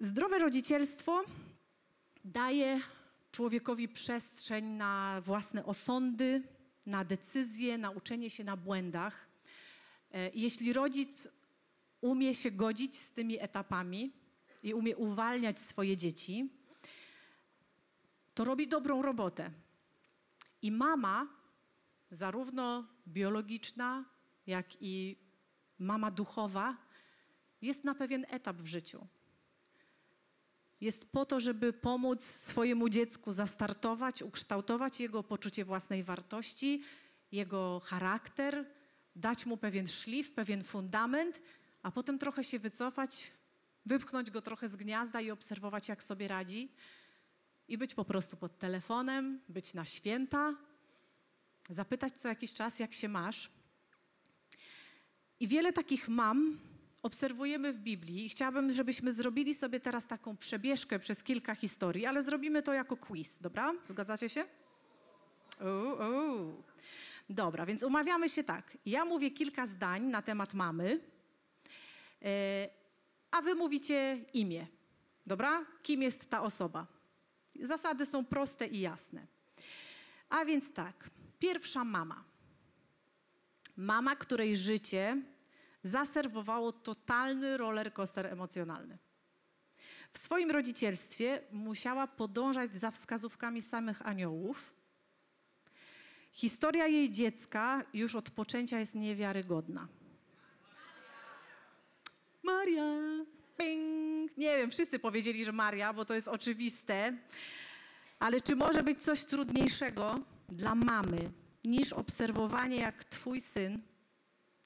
Zdrowe 0.00 0.38
rodzicielstwo 0.38 1.24
daje 2.24 2.80
człowiekowi 3.32 3.88
przestrzeń 3.88 4.64
na 4.64 5.20
własne 5.24 5.64
osądy, 5.64 6.42
na 6.86 7.04
decyzje, 7.04 7.78
na 7.78 7.90
uczenie 7.90 8.30
się 8.30 8.44
na 8.44 8.56
błędach. 8.56 9.28
E, 10.12 10.30
jeśli 10.34 10.72
rodzic 10.72 11.28
umie 12.04 12.34
się 12.34 12.50
godzić 12.50 12.96
z 12.96 13.10
tymi 13.10 13.40
etapami 13.40 14.12
i 14.62 14.74
umie 14.74 14.96
uwalniać 14.96 15.60
swoje 15.60 15.96
dzieci, 15.96 16.50
to 18.34 18.44
robi 18.44 18.68
dobrą 18.68 19.02
robotę. 19.02 19.50
I 20.62 20.72
mama, 20.72 21.28
zarówno 22.10 22.86
biologiczna, 23.08 24.04
jak 24.46 24.66
i 24.80 25.16
mama 25.78 26.10
duchowa, 26.10 26.76
jest 27.62 27.84
na 27.84 27.94
pewien 27.94 28.26
etap 28.28 28.56
w 28.56 28.66
życiu. 28.66 29.06
jest 30.80 31.12
po 31.12 31.24
to, 31.24 31.40
żeby 31.40 31.72
pomóc 31.72 32.24
swojemu 32.24 32.88
dziecku 32.88 33.32
zastartować, 33.32 34.22
ukształtować 34.22 35.00
jego 35.00 35.22
poczucie 35.22 35.64
własnej 35.64 36.04
wartości, 36.04 36.82
jego 37.32 37.80
charakter, 37.84 38.64
dać 39.16 39.46
mu 39.46 39.56
pewien 39.56 39.86
szlif, 39.86 40.32
pewien 40.32 40.64
fundament, 40.64 41.40
a 41.84 41.90
potem 41.90 42.18
trochę 42.18 42.44
się 42.44 42.58
wycofać, 42.58 43.30
wypchnąć 43.86 44.30
go 44.30 44.42
trochę 44.42 44.68
z 44.68 44.76
gniazda 44.76 45.20
i 45.20 45.30
obserwować, 45.30 45.88
jak 45.88 46.04
sobie 46.04 46.28
radzi. 46.28 46.68
I 47.68 47.78
być 47.78 47.94
po 47.94 48.04
prostu 48.04 48.36
pod 48.36 48.58
telefonem, 48.58 49.40
być 49.48 49.74
na 49.74 49.84
święta, 49.84 50.54
zapytać 51.70 52.12
co 52.12 52.28
jakiś 52.28 52.52
czas, 52.52 52.78
jak 52.78 52.92
się 52.92 53.08
masz. 53.08 53.50
I 55.40 55.48
wiele 55.48 55.72
takich 55.72 56.08
mam 56.08 56.58
obserwujemy 57.02 57.72
w 57.72 57.78
Biblii 57.78 58.26
i 58.26 58.28
chciałabym, 58.28 58.72
żebyśmy 58.72 59.12
zrobili 59.12 59.54
sobie 59.54 59.80
teraz 59.80 60.06
taką 60.06 60.36
przebieżkę 60.36 60.98
przez 60.98 61.22
kilka 61.22 61.54
historii, 61.54 62.06
ale 62.06 62.22
zrobimy 62.22 62.62
to 62.62 62.72
jako 62.72 62.96
quiz, 62.96 63.38
dobra? 63.38 63.74
Zgadzacie 63.88 64.28
się? 64.28 64.44
Uu. 65.60 66.62
Dobra, 67.30 67.66
więc 67.66 67.82
umawiamy 67.82 68.28
się 68.28 68.44
tak. 68.44 68.78
Ja 68.86 69.04
mówię 69.04 69.30
kilka 69.30 69.66
zdań 69.66 70.02
na 70.02 70.22
temat 70.22 70.54
mamy, 70.54 71.13
a 73.30 73.42
wy 73.42 73.54
mówicie 73.54 74.24
imię. 74.32 74.66
Dobra? 75.26 75.66
Kim 75.82 76.02
jest 76.02 76.30
ta 76.30 76.42
osoba? 76.42 76.86
Zasady 77.62 78.06
są 78.06 78.24
proste 78.24 78.66
i 78.66 78.80
jasne. 78.80 79.26
A 80.28 80.44
więc 80.44 80.72
tak, 80.72 81.10
pierwsza 81.38 81.84
mama. 81.84 82.24
Mama, 83.76 84.16
której 84.16 84.56
życie 84.56 85.22
zaserwowało 85.82 86.72
totalny 86.72 87.56
roller 87.56 87.92
coaster 87.92 88.26
emocjonalny. 88.26 88.98
W 90.12 90.18
swoim 90.18 90.50
rodzicielstwie 90.50 91.40
musiała 91.52 92.06
podążać 92.06 92.74
za 92.74 92.90
wskazówkami 92.90 93.62
samych 93.62 94.06
aniołów. 94.06 94.74
Historia 96.32 96.86
jej 96.86 97.10
dziecka 97.10 97.84
już 97.94 98.14
od 98.14 98.30
poczęcia 98.30 98.78
jest 98.78 98.94
niewiarygodna. 98.94 99.88
Maria! 102.44 102.84
Ping! 103.58 104.36
Nie 104.36 104.56
wiem, 104.56 104.70
wszyscy 104.70 104.98
powiedzieli, 104.98 105.44
że 105.44 105.52
Maria, 105.52 105.92
bo 105.92 106.04
to 106.04 106.14
jest 106.14 106.28
oczywiste. 106.28 107.18
Ale 108.18 108.40
czy 108.40 108.56
może 108.56 108.82
być 108.82 109.02
coś 109.02 109.24
trudniejszego 109.24 110.20
dla 110.48 110.74
mamy 110.74 111.30
niż 111.64 111.92
obserwowanie, 111.92 112.76
jak 112.76 113.04
twój 113.04 113.40
syn 113.40 113.82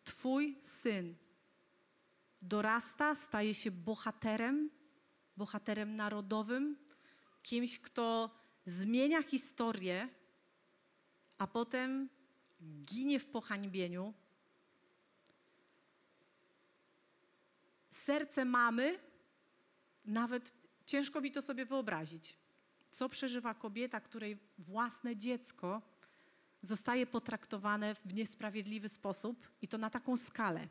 Twój 0.09 0.59
syn 0.63 1.15
dorasta, 2.43 3.15
staje 3.15 3.55
się 3.55 3.71
bohaterem, 3.71 4.71
bohaterem 5.37 5.97
narodowym, 5.97 6.77
kimś, 7.43 7.79
kto 7.79 8.31
zmienia 8.67 9.23
historię, 9.23 10.09
a 11.39 11.47
potem 11.47 12.09
ginie 12.85 13.19
w 13.19 13.27
pohańbieniu. 13.27 14.15
Serce 18.09 18.45
mamy, 18.45 18.99
nawet 20.05 20.55
ciężko 20.87 21.21
mi 21.21 21.33
to 21.33 21.43
sobie 21.43 21.65
wyobrazić. 21.67 22.37
Co 22.91 23.09
przeżywa 23.09 23.55
kobieta, 23.55 24.01
której 24.01 24.39
własne 24.59 25.17
dziecko 25.17 25.83
zostaje 26.61 27.07
potraktowane 27.07 27.95
w 27.95 28.15
niesprawiedliwy 28.15 28.89
sposób 28.89 29.49
i 29.63 29.69
to 29.69 29.79
na 29.79 29.91
taką 29.91 30.17
skalę. 30.17 30.69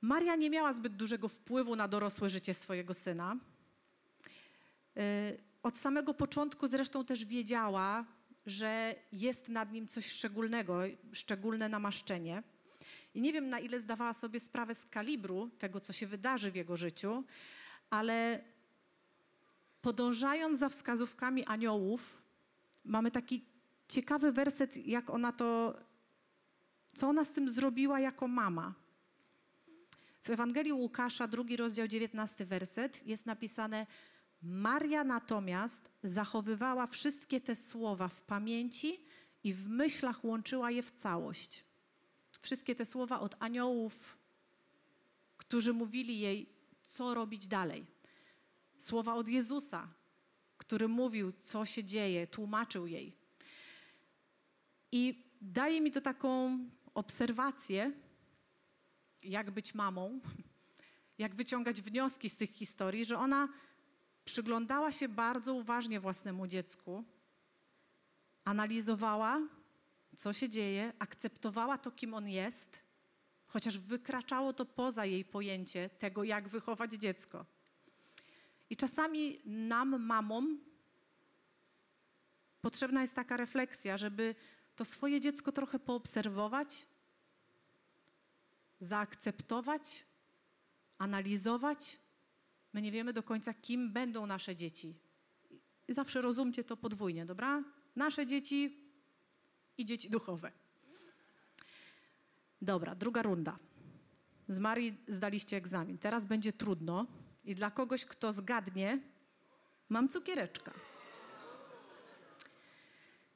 Maria 0.00 0.36
nie 0.36 0.50
miała 0.50 0.72
zbyt 0.72 0.96
dużego 0.96 1.28
wpływu 1.28 1.76
na 1.76 1.88
dorosłe 1.88 2.30
życie 2.30 2.54
swojego 2.54 2.94
syna. 2.94 3.36
Y, 4.96 5.00
od 5.62 5.78
samego 5.78 6.14
początku 6.14 6.66
zresztą 6.66 7.04
też 7.04 7.24
wiedziała, 7.24 8.04
że 8.46 8.94
jest 9.12 9.48
nad 9.48 9.72
nim 9.72 9.88
coś 9.88 10.06
szczególnego, 10.10 10.80
szczególne 11.12 11.68
namaszczenie. 11.68 12.42
I 13.14 13.20
nie 13.20 13.32
wiem, 13.32 13.48
na 13.48 13.60
ile 13.60 13.80
zdawała 13.80 14.12
sobie 14.12 14.40
sprawę 14.40 14.74
z 14.74 14.86
kalibru 14.86 15.50
tego, 15.58 15.80
co 15.80 15.92
się 15.92 16.06
wydarzy 16.06 16.50
w 16.50 16.56
jego 16.56 16.76
życiu, 16.76 17.24
ale 17.90 18.44
podążając 19.82 20.60
za 20.60 20.68
wskazówkami 20.68 21.44
aniołów, 21.44 22.22
mamy 22.84 23.10
taki 23.10 23.44
ciekawy 23.88 24.32
werset, 24.32 24.86
jak 24.86 25.10
ona 25.10 25.32
to, 25.32 25.78
co 26.94 27.08
ona 27.08 27.24
z 27.24 27.32
tym 27.32 27.50
zrobiła 27.50 28.00
jako 28.00 28.28
mama. 28.28 28.74
W 30.22 30.30
Ewangelii 30.30 30.72
Łukasza, 30.72 31.28
drugi 31.28 31.56
rozdział, 31.56 31.88
19 31.88 32.46
werset, 32.46 33.06
jest 33.06 33.26
napisane: 33.26 33.86
Maria 34.42 35.04
natomiast 35.04 35.90
zachowywała 36.02 36.86
wszystkie 36.86 37.40
te 37.40 37.54
słowa 37.54 38.08
w 38.08 38.20
pamięci 38.20 39.00
i 39.44 39.54
w 39.54 39.68
myślach 39.68 40.24
łączyła 40.24 40.70
je 40.70 40.82
w 40.82 40.90
całość. 40.90 41.64
Wszystkie 42.42 42.74
te 42.74 42.86
słowa 42.86 43.20
od 43.20 43.34
aniołów, 43.38 44.18
którzy 45.36 45.72
mówili 45.72 46.20
jej, 46.20 46.46
co 46.82 47.14
robić 47.14 47.46
dalej. 47.46 47.86
Słowa 48.78 49.14
od 49.14 49.28
Jezusa, 49.28 49.88
który 50.58 50.88
mówił, 50.88 51.32
co 51.32 51.66
się 51.66 51.84
dzieje, 51.84 52.26
tłumaczył 52.26 52.86
jej. 52.86 53.16
I 54.92 55.24
daje 55.40 55.80
mi 55.80 55.90
to 55.90 56.00
taką 56.00 56.58
obserwację, 56.94 57.92
jak 59.22 59.50
być 59.50 59.74
mamą, 59.74 60.20
jak 61.18 61.34
wyciągać 61.34 61.82
wnioski 61.82 62.30
z 62.30 62.36
tych 62.36 62.50
historii, 62.50 63.04
że 63.04 63.18
ona 63.18 63.48
przyglądała 64.24 64.92
się 64.92 65.08
bardzo 65.08 65.54
uważnie 65.54 66.00
własnemu 66.00 66.46
dziecku, 66.46 67.04
analizowała, 68.44 69.40
co 70.16 70.32
się 70.32 70.48
dzieje, 70.48 70.92
akceptowała 70.98 71.78
to, 71.78 71.90
kim 71.90 72.14
on 72.14 72.28
jest, 72.28 72.82
chociaż 73.46 73.78
wykraczało 73.78 74.52
to 74.52 74.66
poza 74.66 75.04
jej 75.04 75.24
pojęcie 75.24 75.90
tego, 75.98 76.24
jak 76.24 76.48
wychować 76.48 76.92
dziecko. 76.92 77.46
I 78.70 78.76
czasami 78.76 79.38
nam, 79.44 80.02
mamom, 80.02 80.60
potrzebna 82.60 83.02
jest 83.02 83.14
taka 83.14 83.36
refleksja, 83.36 83.98
żeby 83.98 84.34
to 84.76 84.84
swoje 84.84 85.20
dziecko 85.20 85.52
trochę 85.52 85.78
poobserwować, 85.78 86.86
zaakceptować, 88.80 90.04
analizować. 90.98 91.98
My 92.72 92.82
nie 92.82 92.92
wiemy 92.92 93.12
do 93.12 93.22
końca, 93.22 93.54
kim 93.54 93.92
będą 93.92 94.26
nasze 94.26 94.56
dzieci. 94.56 94.94
I 95.88 95.94
zawsze 95.94 96.22
rozumcie 96.22 96.64
to 96.64 96.76
podwójnie, 96.76 97.26
dobra? 97.26 97.64
Nasze 97.96 98.26
dzieci 98.26 98.81
i 99.78 99.84
dzieci 99.84 100.10
duchowe. 100.10 100.52
Dobra, 102.62 102.94
druga 102.94 103.22
runda. 103.22 103.58
Z 104.48 104.58
Marii 104.58 104.96
zdaliście 105.08 105.56
egzamin. 105.56 105.98
Teraz 105.98 106.24
będzie 106.26 106.52
trudno 106.52 107.06
i 107.44 107.54
dla 107.54 107.70
kogoś, 107.70 108.04
kto 108.04 108.32
zgadnie, 108.32 108.98
mam 109.88 110.08
cukiereczka. 110.08 110.72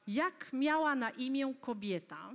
Jak 0.07 0.53
miała 0.53 0.95
na 0.95 1.09
imię 1.09 1.53
kobieta, 1.61 2.33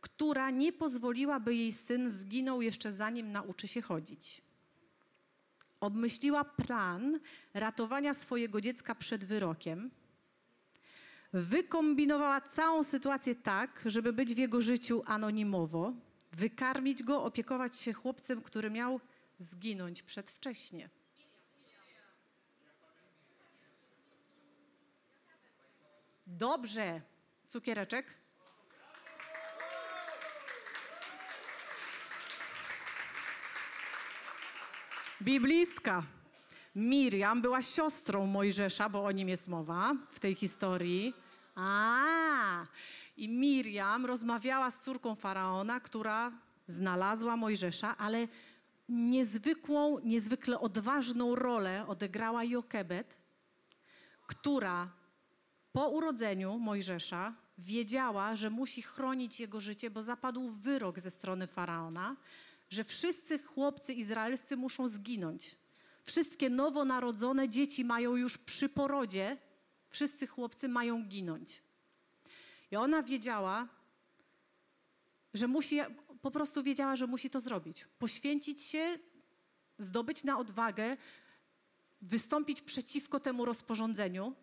która 0.00 0.50
nie 0.50 0.72
pozwoliła, 0.72 1.40
by 1.40 1.54
jej 1.54 1.72
syn 1.72 2.10
zginął 2.10 2.62
jeszcze 2.62 2.92
zanim 2.92 3.32
nauczy 3.32 3.68
się 3.68 3.82
chodzić? 3.82 4.42
Obmyśliła 5.80 6.44
plan 6.44 7.20
ratowania 7.54 8.14
swojego 8.14 8.60
dziecka 8.60 8.94
przed 8.94 9.24
wyrokiem. 9.24 9.90
Wykombinowała 11.32 12.40
całą 12.40 12.84
sytuację 12.84 13.34
tak, 13.34 13.82
żeby 13.86 14.12
być 14.12 14.34
w 14.34 14.38
jego 14.38 14.60
życiu 14.60 15.02
anonimowo, 15.06 15.92
wykarmić 16.32 17.02
go, 17.02 17.24
opiekować 17.24 17.76
się 17.76 17.92
chłopcem, 17.92 18.42
który 18.42 18.70
miał 18.70 19.00
zginąć 19.38 20.02
przedwcześnie. 20.02 20.90
Dobrze. 26.26 27.00
Cukiereczek? 27.48 28.14
Biblistka. 35.22 36.02
Miriam 36.78 37.42
była 37.42 37.62
siostrą 37.62 38.26
Mojżesza, 38.26 38.88
bo 38.88 39.04
o 39.04 39.12
nim 39.12 39.28
jest 39.28 39.48
mowa 39.48 39.94
w 40.10 40.20
tej 40.20 40.34
historii. 40.34 41.14
A, 41.54 42.66
i 43.16 43.28
Miriam 43.28 44.06
rozmawiała 44.06 44.70
z 44.70 44.80
córką 44.80 45.14
faraona, 45.14 45.80
która 45.80 46.32
znalazła 46.68 47.36
Mojżesza, 47.36 47.96
ale 47.96 48.28
niezwykłą, 48.88 49.98
niezwykle 49.98 50.60
odważną 50.60 51.34
rolę 51.34 51.86
odegrała 51.86 52.44
Jokebet, 52.44 53.18
która 54.26 54.88
po 55.72 55.88
urodzeniu 55.88 56.58
Mojżesza 56.58 57.34
wiedziała, 57.58 58.36
że 58.36 58.50
musi 58.50 58.82
chronić 58.82 59.40
jego 59.40 59.60
życie, 59.60 59.90
bo 59.90 60.02
zapadł 60.02 60.50
wyrok 60.50 61.00
ze 61.00 61.10
strony 61.10 61.46
faraona, 61.46 62.16
że 62.70 62.84
wszyscy 62.84 63.38
chłopcy 63.38 63.92
izraelscy 63.94 64.56
muszą 64.56 64.88
zginąć. 64.88 65.56
Wszystkie 66.08 66.50
nowonarodzone 66.50 67.48
dzieci 67.48 67.84
mają 67.84 68.16
już 68.16 68.38
przy 68.38 68.68
porodzie, 68.68 69.36
wszyscy 69.90 70.26
chłopcy 70.26 70.68
mają 70.68 71.04
ginąć. 71.04 71.62
I 72.70 72.76
ona 72.76 73.02
wiedziała, 73.02 73.68
że 75.34 75.48
musi, 75.48 75.78
po 76.22 76.30
prostu 76.30 76.62
wiedziała, 76.62 76.96
że 76.96 77.06
musi 77.06 77.30
to 77.30 77.40
zrobić. 77.40 77.86
Poświęcić 77.98 78.62
się, 78.62 78.98
zdobyć 79.78 80.24
na 80.24 80.38
odwagę, 80.38 80.96
wystąpić 82.02 82.60
przeciwko 82.60 83.20
temu 83.20 83.44
rozporządzeniu. 83.44 84.34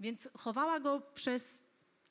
Więc 0.00 0.28
chowała 0.34 0.80
go 0.80 1.00
przez 1.00 1.62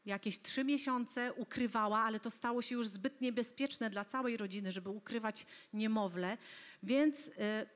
jakieś 0.07 0.41
trzy 0.41 0.63
miesiące, 0.63 1.33
ukrywała, 1.33 1.99
ale 1.99 2.19
to 2.19 2.31
stało 2.31 2.61
się 2.61 2.75
już 2.75 2.87
zbyt 2.87 3.21
niebezpieczne 3.21 3.89
dla 3.89 4.05
całej 4.05 4.37
rodziny, 4.37 4.71
żeby 4.71 4.89
ukrywać 4.89 5.45
niemowlę. 5.73 6.37
Więc 6.83 7.27
y, 7.27 7.31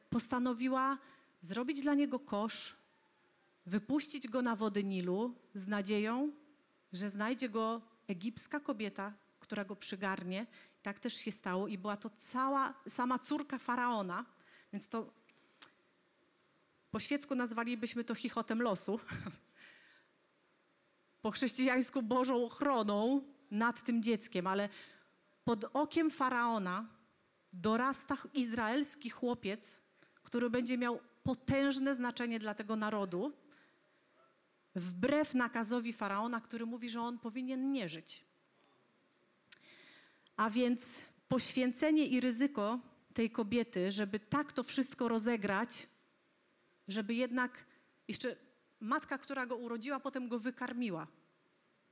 postanowiła 0.10 0.98
zrobić 1.42 1.82
dla 1.82 1.94
niego 1.94 2.20
kosz, 2.20 2.76
wypuścić 3.66 4.28
go 4.28 4.42
na 4.42 4.56
wody 4.56 4.84
Nilu 4.84 5.36
z 5.56 5.68
nadzieją, 5.68 6.32
że 6.94 7.10
znajdzie 7.10 7.50
go 7.50 7.82
egipska 8.08 8.60
kobieta, 8.60 9.14
która 9.40 9.66
go 9.66 9.76
przygarnie. 9.76 10.46
Tak 10.84 11.00
też 11.00 11.14
się 11.14 11.32
stało 11.32 11.68
i 11.68 11.78
była 11.78 11.98
to 11.98 12.10
cała, 12.20 12.74
sama 12.88 13.20
córka 13.20 13.58
faraona, 13.58 14.26
więc 14.74 14.88
to 14.88 15.14
po 16.92 17.00
świecku 17.00 17.36
nazwalibyśmy 17.36 18.04
to 18.04 18.16
chichotem 18.16 18.62
losu. 18.62 19.00
po 21.22 21.32
chrześcijańsku 21.32 22.02
Bożą 22.02 22.46
ochroną 22.46 23.22
nad 23.52 23.84
tym 23.84 24.04
dzieckiem, 24.04 24.48
ale 24.48 24.70
pod 25.44 25.66
okiem 25.74 26.12
faraona 26.12 26.88
dorasta 27.54 28.18
izraelski 28.34 29.10
chłopiec, 29.10 29.82
który 30.24 30.50
będzie 30.50 30.78
miał 30.78 31.00
potężne 31.24 31.96
znaczenie 31.96 32.40
dla 32.40 32.54
tego 32.54 32.76
narodu, 32.76 33.34
wbrew 34.76 35.34
nakazowi 35.34 35.94
faraona, 35.94 36.42
który 36.42 36.66
mówi, 36.66 36.90
że 36.90 37.02
on 37.02 37.20
powinien 37.20 37.72
nie 37.72 37.90
żyć. 37.90 38.26
A 40.38 40.50
więc 40.50 41.02
poświęcenie 41.28 42.08
i 42.08 42.22
ryzyko 42.22 42.80
tej 43.14 43.30
kobiety, 43.30 43.92
żeby 43.92 44.20
tak 44.20 44.54
to 44.54 44.64
wszystko 44.64 45.08
rozegrać, 45.08 45.88
żeby 46.88 47.14
jednak 47.14 47.66
jeszcze 48.08 48.36
matka, 48.82 49.18
która 49.18 49.46
go 49.46 49.56
urodziła, 49.56 50.00
potem 50.00 50.28
go 50.28 50.40
wykarmiła 50.40 51.08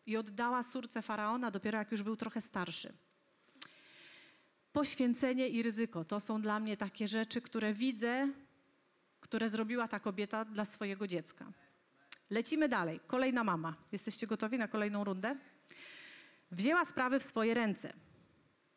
i 0.06 0.18
oddała 0.18 0.64
córce 0.64 1.02
faraona 1.02 1.52
dopiero 1.52 1.78
jak 1.78 1.92
już 1.92 2.04
był 2.04 2.16
trochę 2.16 2.42
starszy. 2.42 2.94
Poświęcenie 4.74 5.48
i 5.50 5.64
ryzyko 5.64 6.06
to 6.06 6.20
są 6.20 6.42
dla 6.42 6.60
mnie 6.60 6.78
takie 6.78 7.08
rzeczy, 7.08 7.42
które 7.42 7.74
widzę, 7.74 8.28
które 9.22 9.50
zrobiła 9.50 9.88
ta 9.88 10.00
kobieta 10.00 10.46
dla 10.46 10.66
swojego 10.66 11.08
dziecka. 11.08 11.52
Lecimy 12.30 12.70
dalej. 12.70 13.00
Kolejna 13.08 13.44
mama. 13.44 13.76
Jesteście 13.92 14.28
gotowi 14.28 14.58
na 14.58 14.68
kolejną 14.68 15.04
rundę? 15.04 15.36
Wzięła 16.52 16.86
sprawy 16.86 17.20
w 17.20 17.24
swoje 17.24 17.54
ręce. 17.54 17.94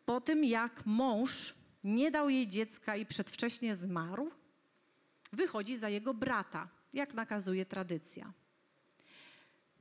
Po 0.04 0.20
tym, 0.20 0.44
jak 0.44 0.86
mąż 0.86 1.54
nie 1.84 2.10
dał 2.10 2.28
jej 2.28 2.48
dziecka 2.48 2.96
i 2.96 3.06
przedwcześnie 3.06 3.76
zmarł, 3.76 4.30
wychodzi 5.32 5.76
za 5.76 5.88
jego 5.88 6.14
brata, 6.14 6.68
jak 6.92 7.14
nakazuje 7.14 7.66
tradycja. 7.66 8.32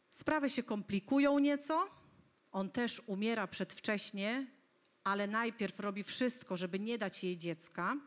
Sprawy 0.10 0.50
się 0.50 0.63
komplikują 0.63 1.39
nieco. 1.39 1.88
On 2.51 2.70
też 2.70 3.01
umiera 3.08 3.48
przedwcześnie, 3.48 4.48
ale 5.03 5.27
najpierw 5.27 5.80
robi 5.80 6.03
wszystko, 6.03 6.58
żeby 6.58 6.80
nie 6.80 6.98
dać 6.98 7.24
jej 7.24 7.38
dziecka, 7.38 7.98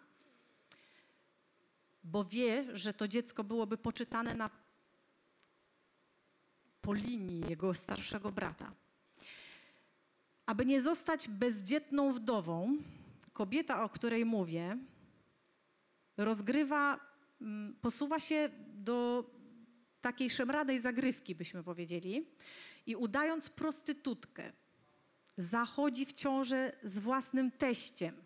bo 2.04 2.24
wie, 2.24 2.76
że 2.76 2.94
to 2.94 3.08
dziecko 3.08 3.44
byłoby 3.44 3.78
poczytane 3.78 4.34
na, 4.34 4.50
po 6.82 6.92
linii 6.92 7.44
jego 7.48 7.74
starszego 7.74 8.32
brata. 8.32 8.72
Aby 10.46 10.66
nie 10.66 10.82
zostać 10.82 11.28
bezdzietną 11.28 12.12
wdową, 12.12 12.76
kobieta, 13.32 13.82
o 13.82 13.88
której 13.88 14.24
mówię, 14.24 14.78
rozgrywa, 16.16 17.13
posuwa 17.80 18.20
się 18.20 18.50
do 18.74 19.30
takiej 20.00 20.30
szemranej 20.30 20.80
zagrywki, 20.80 21.34
byśmy 21.34 21.62
powiedzieli, 21.62 22.26
i 22.86 22.96
udając 22.96 23.50
prostytutkę, 23.50 24.52
zachodzi 25.38 26.06
w 26.06 26.12
ciążę 26.12 26.72
z 26.82 26.98
własnym 26.98 27.50
teściem. 27.50 28.24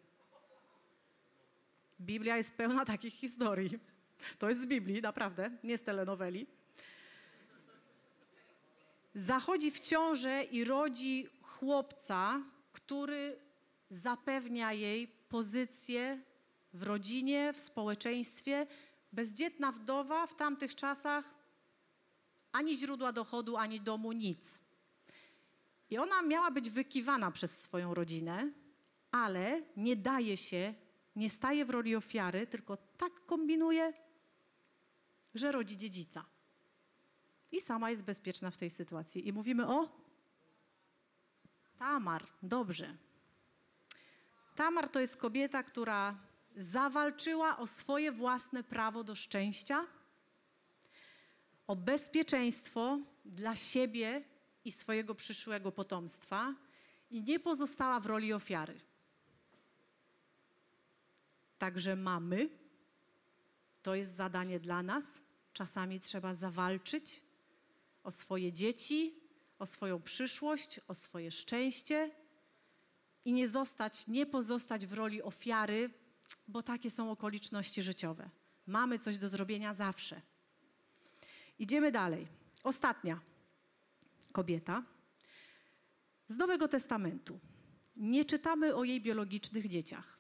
Biblia 2.00 2.36
jest 2.36 2.54
pełna 2.54 2.84
takich 2.84 3.14
historii. 3.14 3.78
To 4.38 4.48
jest 4.48 4.60
z 4.60 4.66
Biblii, 4.66 5.02
naprawdę, 5.02 5.50
nie 5.64 5.78
z 5.78 5.82
telenoweli. 5.82 6.46
Zachodzi 9.14 9.70
w 9.70 9.80
ciążę 9.80 10.44
i 10.44 10.64
rodzi 10.64 11.28
chłopca, 11.42 12.42
który 12.72 13.38
zapewnia 13.90 14.72
jej 14.72 15.08
pozycję 15.28 16.18
w 16.72 16.82
rodzinie, 16.82 17.52
w 17.52 17.60
społeczeństwie. 17.60 18.66
Bezdzietna 19.12 19.72
wdowa 19.72 20.26
w 20.26 20.34
tamtych 20.34 20.74
czasach 20.74 21.34
ani 22.52 22.78
źródła 22.78 23.12
dochodu, 23.12 23.56
ani 23.56 23.80
domu, 23.80 24.12
nic. 24.12 24.60
I 25.90 25.98
ona 25.98 26.22
miała 26.22 26.50
być 26.50 26.70
wykiwana 26.70 27.30
przez 27.30 27.60
swoją 27.60 27.94
rodzinę, 27.94 28.52
ale 29.10 29.62
nie 29.76 29.96
daje 29.96 30.36
się, 30.36 30.74
nie 31.16 31.30
staje 31.30 31.64
w 31.64 31.70
roli 31.70 31.96
ofiary, 31.96 32.46
tylko 32.46 32.76
tak 32.76 33.26
kombinuje, 33.26 33.92
że 35.34 35.52
rodzi 35.52 35.76
dziedzica. 35.76 36.24
I 37.52 37.60
sama 37.60 37.90
jest 37.90 38.04
bezpieczna 38.04 38.50
w 38.50 38.56
tej 38.56 38.70
sytuacji. 38.70 39.28
I 39.28 39.32
mówimy 39.32 39.66
o 39.68 39.88
Tamar. 41.78 42.24
Dobrze. 42.42 42.96
Tamar 44.56 44.88
to 44.88 45.00
jest 45.00 45.16
kobieta, 45.16 45.62
która 45.62 46.16
zawalczyła 46.58 47.58
o 47.58 47.66
swoje 47.66 48.12
własne 48.12 48.64
prawo 48.64 49.04
do 49.04 49.14
szczęścia, 49.14 49.86
o 51.66 51.76
bezpieczeństwo 51.76 52.98
dla 53.24 53.56
siebie 53.56 54.24
i 54.64 54.72
swojego 54.72 55.14
przyszłego 55.14 55.72
potomstwa 55.72 56.54
i 57.10 57.22
nie 57.22 57.40
pozostała 57.40 58.00
w 58.00 58.06
roli 58.06 58.32
ofiary. 58.32 58.80
Także 61.58 61.96
mamy, 61.96 62.48
to 63.82 63.94
jest 63.94 64.14
zadanie 64.14 64.60
dla 64.60 64.82
nas. 64.82 65.20
Czasami 65.52 66.00
trzeba 66.00 66.34
zawalczyć 66.34 67.22
o 68.04 68.10
swoje 68.10 68.52
dzieci, 68.52 69.14
o 69.58 69.66
swoją 69.66 70.02
przyszłość, 70.02 70.80
o 70.88 70.94
swoje 70.94 71.30
szczęście 71.30 72.10
i 73.24 73.32
nie 73.32 73.48
zostać, 73.48 74.06
nie 74.06 74.26
pozostać 74.26 74.86
w 74.86 74.92
roli 74.92 75.22
ofiary, 75.22 75.90
bo 76.48 76.62
takie 76.62 76.90
są 76.90 77.10
okoliczności 77.10 77.82
życiowe. 77.82 78.30
Mamy 78.66 78.98
coś 78.98 79.18
do 79.18 79.28
zrobienia 79.28 79.74
zawsze. 79.74 80.22
Idziemy 81.58 81.92
dalej. 81.92 82.26
Ostatnia 82.64 83.20
kobieta 84.32 84.82
z 86.28 86.36
Nowego 86.36 86.68
Testamentu. 86.68 87.40
Nie 87.96 88.24
czytamy 88.24 88.74
o 88.74 88.84
jej 88.84 89.00
biologicznych 89.00 89.68
dzieciach, 89.68 90.18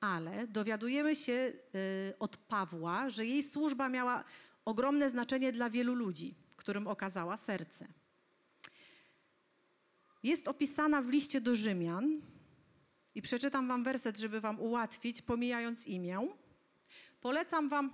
ale 0.00 0.46
dowiadujemy 0.46 1.16
się 1.16 1.32
y, 1.32 2.18
od 2.18 2.36
Pawła, 2.36 3.10
że 3.10 3.26
jej 3.26 3.42
służba 3.42 3.88
miała 3.88 4.24
ogromne 4.64 5.10
znaczenie 5.10 5.52
dla 5.52 5.70
wielu 5.70 5.94
ludzi, 5.94 6.34
którym 6.56 6.86
okazała 6.86 7.36
serce. 7.36 7.88
Jest 10.22 10.48
opisana 10.48 11.02
w 11.02 11.08
liście 11.08 11.40
do 11.40 11.56
Rzymian 11.56 12.20
i 13.14 13.22
przeczytam 13.22 13.68
wam 13.68 13.84
werset, 13.84 14.18
żeby 14.18 14.40
wam 14.40 14.60
ułatwić, 14.60 15.22
pomijając 15.22 15.86
imię. 15.86 16.28
Polecam 17.20 17.68
wam 17.68 17.92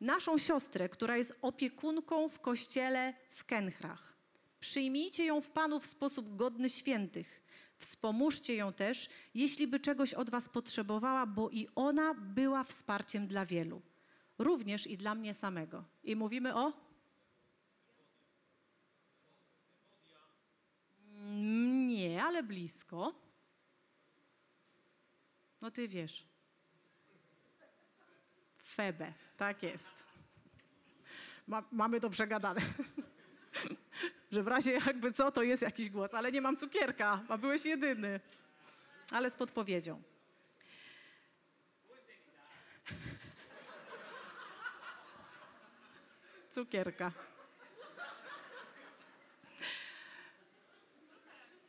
naszą 0.00 0.38
siostrę, 0.38 0.88
która 0.88 1.16
jest 1.16 1.38
opiekunką 1.42 2.28
w 2.28 2.40
kościele 2.40 3.14
w 3.30 3.44
Kenchrach. 3.44 4.16
Przyjmijcie 4.60 5.24
ją 5.24 5.40
w 5.40 5.50
Panu 5.50 5.80
w 5.80 5.86
sposób 5.86 6.36
godny 6.36 6.70
świętych. 6.70 7.42
Wspomóżcie 7.78 8.54
ją 8.54 8.72
też, 8.72 9.08
jeśli 9.34 9.66
by 9.66 9.80
czegoś 9.80 10.14
od 10.14 10.30
was 10.30 10.48
potrzebowała, 10.48 11.26
bo 11.26 11.50
i 11.50 11.68
ona 11.74 12.14
była 12.14 12.64
wsparciem 12.64 13.26
dla 13.26 13.46
wielu. 13.46 13.82
Również 14.38 14.86
i 14.86 14.96
dla 14.96 15.14
mnie 15.14 15.34
samego. 15.34 15.84
I 16.04 16.16
mówimy 16.16 16.54
o 16.54 16.72
Nie, 21.88 22.24
ale 22.24 22.42
blisko. 22.42 23.25
No 25.62 25.70
ty 25.70 25.88
wiesz. 25.88 26.26
Febę, 28.64 29.12
tak 29.36 29.62
jest. 29.62 29.90
Ma, 31.46 31.62
mamy 31.72 32.00
to 32.00 32.10
przegadane. 32.10 32.60
Że 34.32 34.42
w 34.42 34.46
razie 34.46 34.72
jakby 34.72 35.12
co, 35.12 35.32
to 35.32 35.42
jest 35.42 35.62
jakiś 35.62 35.90
głos, 35.90 36.14
ale 36.14 36.32
nie 36.32 36.40
mam 36.40 36.56
cukierka, 36.56 37.22
a 37.28 37.38
byłeś 37.38 37.64
jedyny. 37.64 38.20
Ale 39.10 39.30
z 39.30 39.36
podpowiedzią. 39.36 40.02
Cukierka. 46.50 47.12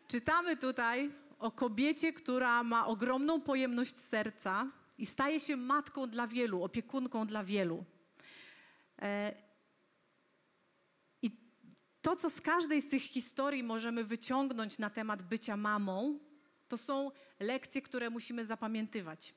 Czytamy 0.07 0.57
tutaj 0.57 1.11
o 1.39 1.51
kobiecie, 1.51 2.13
która 2.13 2.63
ma 2.63 2.87
ogromną 2.87 3.41
pojemność 3.41 3.97
serca 3.97 4.71
i 4.97 5.05
staje 5.05 5.39
się 5.39 5.57
matką 5.57 6.09
dla 6.09 6.27
wielu, 6.27 6.63
opiekunką 6.63 7.27
dla 7.27 7.43
wielu. 7.43 7.85
E, 9.01 9.35
I 11.21 11.31
to, 12.01 12.15
co 12.15 12.29
z 12.29 12.41
każdej 12.41 12.81
z 12.81 12.89
tych 12.89 13.01
historii 13.01 13.63
możemy 13.63 14.03
wyciągnąć 14.03 14.79
na 14.79 14.89
temat 14.89 15.23
bycia 15.23 15.57
mamą, 15.57 16.19
to 16.67 16.77
są 16.77 17.11
lekcje, 17.39 17.81
które 17.81 18.09
musimy 18.09 18.45
zapamiętywać. 18.45 19.33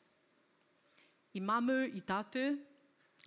I 1.35 1.43
mamy, 1.43 1.89
i 1.89 2.03
taty 2.03 2.59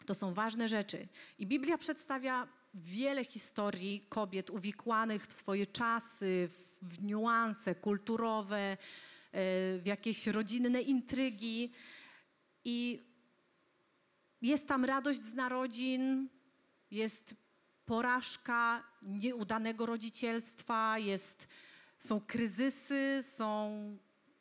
to 0.05 0.15
są 0.15 0.33
ważne 0.33 0.69
rzeczy. 0.69 1.07
I 1.39 1.47
Biblia 1.47 1.77
przedstawia 1.77 2.47
wiele 2.73 3.25
historii 3.25 4.05
kobiet 4.09 4.49
uwikłanych 4.49 5.27
w 5.27 5.33
swoje 5.33 5.67
czasy, 5.67 6.49
w 6.81 7.03
niuanse 7.03 7.75
kulturowe, 7.75 8.57
e, 8.57 8.77
w 9.79 9.81
jakieś 9.85 10.27
rodzinne 10.27 10.81
intrygi. 10.81 11.71
I 12.65 13.03
jest 14.41 14.67
tam 14.67 14.85
radość 14.85 15.23
z 15.23 15.33
narodzin, 15.33 16.29
jest 16.91 17.35
porażka 17.85 18.83
nieudanego 19.01 19.85
rodzicielstwa, 19.85 20.99
jest, 20.99 21.47
są 21.99 22.21
kryzysy, 22.21 23.19
są 23.21 23.71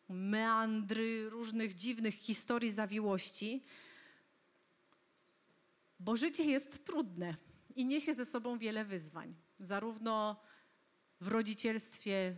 meandry 0.09 1.31
różnych 1.31 1.75
dziwnych 1.75 2.14
historii 2.14 2.73
zawiłości. 2.73 3.62
Bo 6.01 6.16
życie 6.16 6.45
jest 6.45 6.85
trudne 6.85 7.37
i 7.77 7.85
niesie 7.85 8.15
ze 8.15 8.27
sobą 8.27 8.59
wiele 8.59 8.85
wyzwań, 8.85 9.35
zarówno 9.59 10.41
w 11.21 11.29
rodzicielstwie 11.29 12.37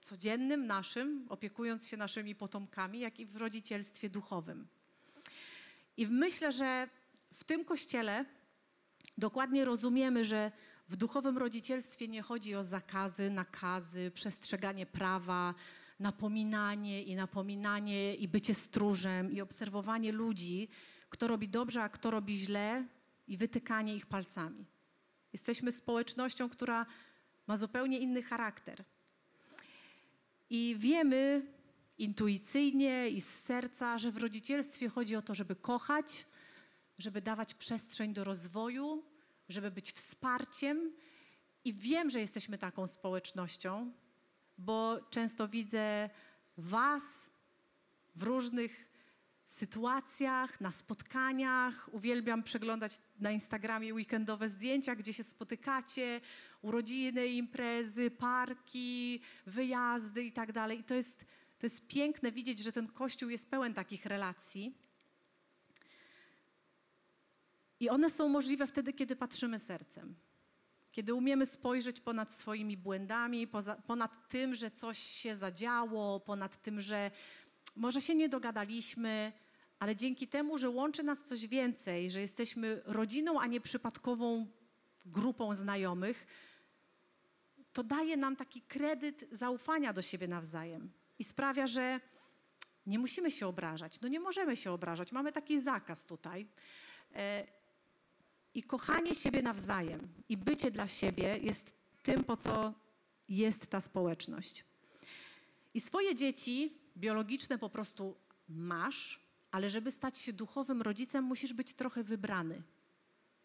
codziennym 0.00 0.66
naszym, 0.66 1.26
opiekując 1.28 1.88
się 1.88 1.96
naszymi 1.96 2.34
potomkami, 2.34 3.00
jak 3.00 3.20
i 3.20 3.26
w 3.26 3.36
rodzicielstwie 3.36 4.10
duchowym. 4.10 4.68
I 5.96 6.06
myślę, 6.06 6.52
że 6.52 6.88
w 7.34 7.44
tym 7.44 7.64
kościele 7.64 8.24
dokładnie 9.18 9.64
rozumiemy, 9.64 10.24
że 10.24 10.52
w 10.88 10.96
duchowym 10.96 11.38
rodzicielstwie 11.38 12.08
nie 12.08 12.22
chodzi 12.22 12.54
o 12.54 12.62
zakazy, 12.62 13.30
nakazy, 13.30 14.10
przestrzeganie 14.14 14.86
prawa, 14.86 15.54
napominanie 16.00 17.02
i 17.02 17.14
napominanie 17.14 18.14
i 18.14 18.28
bycie 18.28 18.54
stróżem 18.54 19.32
i 19.32 19.40
obserwowanie 19.40 20.12
ludzi, 20.12 20.68
kto 21.08 21.28
robi 21.28 21.48
dobrze, 21.48 21.82
a 21.82 21.88
kto 21.88 22.10
robi 22.10 22.38
źle 22.38 22.84
i 23.28 23.36
wytykanie 23.36 23.96
ich 23.96 24.06
palcami. 24.06 24.66
Jesteśmy 25.32 25.72
społecznością, 25.72 26.48
która 26.48 26.86
ma 27.46 27.56
zupełnie 27.56 27.98
inny 27.98 28.22
charakter. 28.22 28.84
I 30.50 30.76
wiemy 30.78 31.46
intuicyjnie 31.98 33.08
i 33.08 33.20
z 33.20 33.34
serca, 33.34 33.98
że 33.98 34.10
w 34.10 34.16
rodzicielstwie 34.16 34.88
chodzi 34.88 35.16
o 35.16 35.22
to, 35.22 35.34
żeby 35.34 35.56
kochać, 35.56 36.26
żeby 36.98 37.22
dawać 37.22 37.54
przestrzeń 37.54 38.14
do 38.14 38.24
rozwoju, 38.24 39.04
żeby 39.48 39.70
być 39.70 39.92
wsparciem. 39.92 40.92
I 41.64 41.72
wiem, 41.72 42.10
że 42.10 42.20
jesteśmy 42.20 42.58
taką 42.58 42.86
społecznością, 42.86 43.92
bo 44.58 45.00
często 45.10 45.48
widzę 45.48 46.10
Was 46.56 47.30
w 48.14 48.22
różnych 48.22 48.87
sytuacjach, 49.50 50.60
na 50.60 50.70
spotkaniach. 50.70 51.88
Uwielbiam 51.92 52.42
przeglądać 52.42 52.98
na 53.20 53.30
Instagramie 53.30 53.94
weekendowe 53.94 54.48
zdjęcia, 54.48 54.96
gdzie 54.96 55.12
się 55.12 55.24
spotykacie, 55.24 56.20
urodziny, 56.62 57.26
imprezy, 57.26 58.10
parki, 58.10 59.20
wyjazdy 59.46 60.24
i 60.24 60.32
tak. 60.32 60.48
I 60.78 60.84
to 60.84 60.94
jest, 60.94 61.24
to 61.58 61.66
jest 61.66 61.86
piękne 61.86 62.32
widzieć, 62.32 62.58
że 62.58 62.72
ten 62.72 62.86
kościół 62.86 63.30
jest 63.30 63.50
pełen 63.50 63.74
takich 63.74 64.06
relacji. 64.06 64.74
I 67.80 67.88
one 67.88 68.10
są 68.10 68.28
możliwe 68.28 68.66
wtedy, 68.66 68.92
kiedy 68.92 69.16
patrzymy 69.16 69.58
sercem. 69.58 70.14
Kiedy 70.92 71.14
umiemy 71.14 71.46
spojrzeć 71.46 72.00
ponad 72.00 72.34
swoimi 72.34 72.76
błędami, 72.76 73.46
poza, 73.46 73.74
ponad 73.76 74.28
tym, 74.28 74.54
że 74.54 74.70
coś 74.70 74.98
się 74.98 75.36
zadziało, 75.36 76.20
ponad 76.20 76.62
tym, 76.62 76.80
że 76.80 77.10
może 77.76 78.00
się 78.00 78.14
nie 78.14 78.28
dogadaliśmy, 78.28 79.32
ale 79.78 79.96
dzięki 79.96 80.28
temu, 80.28 80.58
że 80.58 80.70
łączy 80.70 81.02
nas 81.02 81.22
coś 81.22 81.46
więcej, 81.46 82.10
że 82.10 82.20
jesteśmy 82.20 82.82
rodziną, 82.84 83.40
a 83.40 83.46
nie 83.46 83.60
przypadkową 83.60 84.46
grupą 85.06 85.54
znajomych, 85.54 86.26
to 87.72 87.82
daje 87.82 88.16
nam 88.16 88.36
taki 88.36 88.62
kredyt 88.62 89.28
zaufania 89.32 89.92
do 89.92 90.02
siebie 90.02 90.28
nawzajem 90.28 90.92
i 91.18 91.24
sprawia, 91.24 91.66
że 91.66 92.00
nie 92.86 92.98
musimy 92.98 93.30
się 93.30 93.46
obrażać. 93.46 94.00
No 94.00 94.08
nie 94.08 94.20
możemy 94.20 94.56
się 94.56 94.72
obrażać, 94.72 95.12
mamy 95.12 95.32
taki 95.32 95.60
zakaz 95.60 96.04
tutaj. 96.04 96.46
E, 97.14 97.46
I 98.54 98.62
kochanie 98.62 99.14
siebie 99.14 99.42
nawzajem 99.42 100.08
i 100.28 100.36
bycie 100.36 100.70
dla 100.70 100.88
siebie 100.88 101.38
jest 101.42 101.74
tym, 102.02 102.24
po 102.24 102.36
co 102.36 102.74
jest 103.28 103.66
ta 103.66 103.80
społeczność. 103.80 104.64
I 105.74 105.80
swoje 105.80 106.14
dzieci 106.14 106.78
biologiczne 106.98 107.58
po 107.58 107.70
prostu 107.70 108.16
masz, 108.48 109.20
ale 109.50 109.70
żeby 109.70 109.90
stać 109.90 110.18
się 110.18 110.32
duchowym 110.32 110.82
rodzicem, 110.82 111.24
musisz 111.24 111.52
być 111.52 111.74
trochę 111.74 112.02
wybrany, 112.02 112.62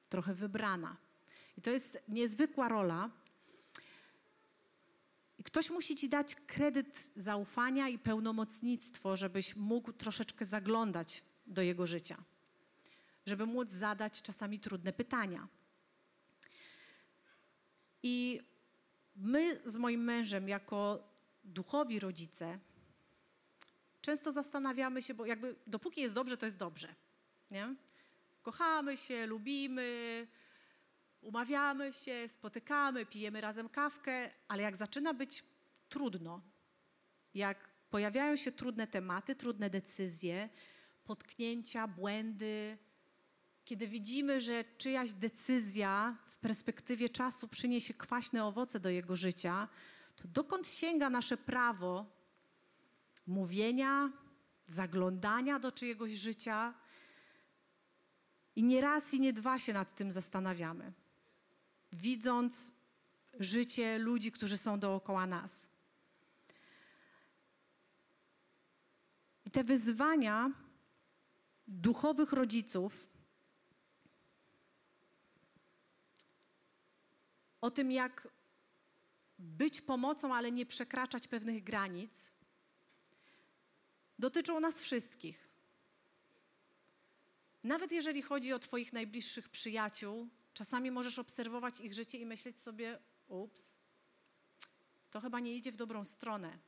trochę 0.09 0.33
wybrana. 0.33 0.97
I 1.57 1.61
to 1.61 1.71
jest 1.71 1.99
niezwykła 2.07 2.67
rola. 2.67 3.09
I 5.39 5.43
ktoś 5.43 5.69
musi 5.69 5.95
ci 5.95 6.09
dać 6.09 6.35
kredyt 6.35 7.11
zaufania 7.15 7.89
i 7.89 7.99
pełnomocnictwo, 7.99 9.17
żebyś 9.17 9.55
mógł 9.55 9.93
troszeczkę 9.93 10.45
zaglądać 10.45 11.23
do 11.47 11.61
jego 11.61 11.87
życia, 11.87 12.17
żeby 13.25 13.45
móc 13.45 13.71
zadać 13.71 14.21
czasami 14.21 14.59
trudne 14.59 14.93
pytania. 14.93 15.47
I 18.03 18.41
my 19.15 19.61
z 19.65 19.77
moim 19.77 20.03
mężem, 20.03 20.49
jako 20.49 21.03
duchowi 21.43 21.99
rodzice, 21.99 22.59
często 24.03 24.31
zastanawiamy 24.31 25.01
się, 25.01 25.13
bo 25.13 25.25
jakby 25.25 25.55
dopóki 25.67 26.01
jest 26.01 26.15
dobrze, 26.15 26.37
to 26.37 26.45
jest 26.45 26.57
dobrze. 26.57 26.87
Nie? 27.51 27.75
Kochamy 28.41 28.97
się, 28.97 29.25
lubimy, 29.25 30.27
umawiamy 31.21 31.93
się, 31.93 32.27
spotykamy, 32.27 33.05
pijemy 33.05 33.41
razem 33.41 33.69
kawkę, 33.69 34.29
ale 34.47 34.63
jak 34.63 34.75
zaczyna 34.75 35.13
być 35.13 35.43
trudno, 35.89 36.41
jak 37.33 37.69
pojawiają 37.89 38.35
się 38.35 38.51
trudne 38.51 38.87
tematy, 38.87 39.35
trudne 39.35 39.69
decyzje, 39.69 40.49
potknięcia, 41.03 41.87
błędy, 41.87 42.77
kiedy 43.65 43.87
widzimy, 43.87 44.41
że 44.41 44.63
czyjaś 44.77 45.11
decyzja 45.11 46.17
w 46.29 46.37
perspektywie 46.37 47.09
czasu 47.09 47.47
przyniesie 47.47 47.93
kwaśne 47.93 48.45
owoce 48.45 48.79
do 48.79 48.89
jego 48.89 49.15
życia, 49.15 49.67
to 50.15 50.27
dokąd 50.27 50.69
sięga 50.69 51.09
nasze 51.09 51.37
prawo 51.37 52.22
mówienia, 53.27 54.11
zaglądania 54.67 55.59
do 55.59 55.71
czyjegoś 55.71 56.11
życia. 56.11 56.73
I 58.55 58.63
nie 58.63 58.81
raz 58.81 59.13
i 59.13 59.19
nie 59.19 59.33
dwa 59.33 59.59
się 59.59 59.73
nad 59.73 59.95
tym 59.95 60.11
zastanawiamy, 60.11 60.93
widząc 61.93 62.71
życie 63.39 63.97
ludzi, 63.99 64.31
którzy 64.31 64.57
są 64.57 64.79
dookoła 64.79 65.27
nas. 65.27 65.69
I 69.45 69.51
te 69.51 69.63
wyzwania 69.63 70.51
duchowych 71.67 72.33
rodziców 72.33 73.07
o 77.61 77.71
tym, 77.71 77.91
jak 77.91 78.27
być 79.39 79.81
pomocą, 79.81 80.35
ale 80.35 80.51
nie 80.51 80.65
przekraczać 80.65 81.27
pewnych 81.27 81.63
granic, 81.63 82.33
dotyczą 84.23 84.59
nas 84.59 84.81
wszystkich. 84.81 85.47
Nawet 87.63 87.91
jeżeli 87.91 88.21
chodzi 88.21 88.53
o 88.53 88.59
Twoich 88.59 88.93
najbliższych 88.93 89.49
przyjaciół, 89.49 90.27
czasami 90.53 90.91
możesz 90.91 91.19
obserwować 91.19 91.81
ich 91.81 91.93
życie 91.93 92.17
i 92.17 92.25
myśleć 92.25 92.61
sobie: 92.61 92.99
ups, 93.27 93.79
to 95.11 95.21
chyba 95.21 95.39
nie 95.39 95.55
idzie 95.55 95.71
w 95.71 95.75
dobrą 95.75 96.05
stronę. 96.05 96.59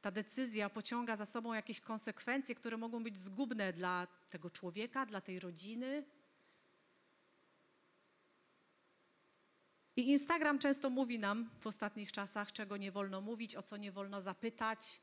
Ta 0.00 0.10
decyzja 0.10 0.70
pociąga 0.70 1.16
za 1.16 1.26
sobą 1.26 1.52
jakieś 1.54 1.80
konsekwencje, 1.80 2.54
które 2.54 2.76
mogą 2.76 3.02
być 3.02 3.18
zgubne 3.18 3.72
dla 3.72 4.06
tego 4.28 4.50
człowieka, 4.50 5.06
dla 5.06 5.20
tej 5.20 5.40
rodziny. 5.40 6.04
I 9.96 10.10
Instagram 10.10 10.58
często 10.58 10.90
mówi 10.90 11.18
nam 11.18 11.50
w 11.60 11.66
ostatnich 11.66 12.12
czasach, 12.12 12.52
czego 12.52 12.76
nie 12.76 12.92
wolno 12.92 13.20
mówić, 13.20 13.56
o 13.56 13.62
co 13.62 13.76
nie 13.76 13.92
wolno 13.92 14.20
zapytać, 14.20 15.00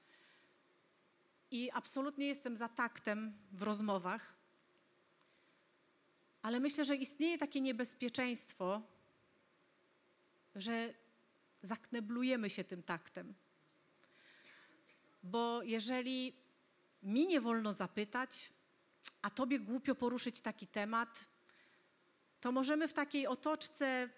i 1.54 1.72
absolutnie 1.72 2.28
jestem 2.28 2.58
za 2.58 2.70
taktem 2.70 3.34
w 3.52 3.62
rozmowach. 3.62 4.34
Ale 6.42 6.60
myślę, 6.60 6.86
że 6.86 6.96
istnieje 6.96 7.38
takie 7.38 7.62
niebezpieczeństwo, 7.62 8.82
że 10.56 10.94
zakneblujemy 11.62 12.50
się 12.50 12.63
tym 12.63 12.84
taktem. 12.84 13.34
Bo 15.24 15.63
jeżeli 15.63 16.34
mi 17.04 17.28
nie 17.28 17.42
wolno 17.42 17.74
zapytać, 17.74 18.50
a 19.22 19.30
tobie 19.30 19.60
głupio 19.60 19.96
poruszyć 19.96 20.42
taki 20.42 20.68
temat, 20.68 21.26
to 22.42 22.52
możemy 22.52 22.88
w 22.88 22.94
takiej 22.94 23.28
otoczce 23.28 24.10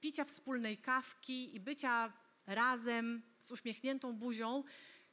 picia 0.00 0.24
wspólnej 0.24 0.78
kawki 0.78 1.56
i 1.56 1.60
bycia 1.60 2.12
razem 2.46 3.22
z 3.38 3.50
uśmiechniętą 3.50 4.12
buzią 4.12 4.64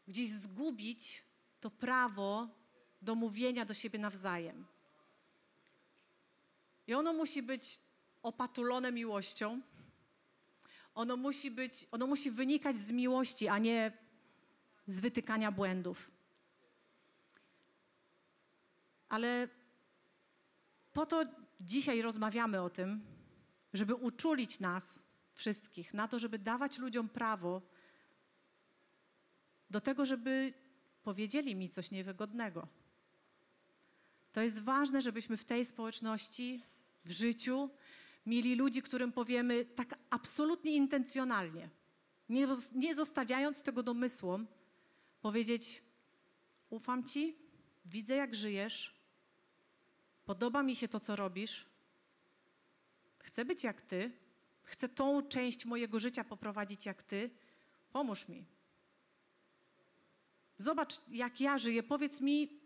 gdzieś 0.08 0.30
zgubić 0.30 1.29
to 1.60 1.70
prawo 1.72 2.48
do 3.02 3.16
mówienia 3.16 3.66
do 3.66 3.74
siebie 3.74 4.00
nawzajem. 4.00 4.66
I 6.88 6.94
ono 6.94 7.14
musi 7.14 7.44
być 7.44 7.80
opatulone 8.24 8.92
miłością. 8.92 9.62
Ono 10.96 11.18
musi 11.18 11.52
być, 11.52 11.88
ono 11.92 12.08
musi 12.08 12.32
wynikać 12.32 12.80
z 12.80 12.92
miłości, 12.92 13.48
a 13.48 13.58
nie 13.58 13.92
z 14.88 15.00
wytykania 15.00 15.52
błędów. 15.52 16.12
Ale 19.10 19.48
po 20.94 21.06
to 21.06 21.26
dzisiaj 21.62 22.02
rozmawiamy 22.02 22.62
o 22.62 22.70
tym, 22.70 23.06
żeby 23.74 23.96
uczulić 23.96 24.60
nas 24.60 25.02
wszystkich 25.34 25.94
na 25.94 26.08
to, 26.08 26.20
żeby 26.20 26.40
dawać 26.40 26.80
ludziom 26.80 27.10
prawo 27.10 27.62
do 29.70 29.82
tego, 29.82 30.06
żeby 30.06 30.54
powiedzieli 31.10 31.56
mi 31.56 31.70
coś 31.70 31.92
niewygodnego. 31.92 32.68
To 34.32 34.42
jest 34.42 34.64
ważne, 34.64 35.02
żebyśmy 35.02 35.38
w 35.38 35.46
tej 35.46 35.66
społeczności, 35.66 36.64
w 37.06 37.12
życiu, 37.12 37.70
mieli 38.26 38.56
ludzi, 38.56 38.82
którym 38.82 39.12
powiemy 39.12 39.66
tak 39.66 39.96
absolutnie 40.10 40.76
intencjonalnie, 40.76 41.70
nie, 42.30 42.48
nie 42.76 42.96
zostawiając 42.96 43.64
tego 43.64 43.84
domysłom, 43.84 44.48
powiedzieć: 45.22 45.84
Ufam 46.70 47.04
ci, 47.04 47.36
widzę, 47.86 48.16
jak 48.16 48.36
żyjesz, 48.36 48.96
podoba 50.26 50.64
mi 50.64 50.76
się 50.76 50.88
to, 50.88 51.00
co 51.00 51.16
robisz, 51.16 51.66
chcę 53.20 53.46
być 53.46 53.64
jak 53.64 53.82
ty, 53.82 54.12
chcę 54.64 54.90
tą 54.90 55.22
część 55.22 55.66
mojego 55.66 56.00
życia 56.00 56.24
poprowadzić 56.24 56.86
jak 56.86 57.04
ty, 57.04 57.30
pomóż 57.92 58.28
mi. 58.28 58.59
Zobacz, 60.60 61.02
jak 61.12 61.42
ja 61.42 61.58
żyję, 61.58 61.84
powiedz 61.84 62.22
mi, 62.22 62.60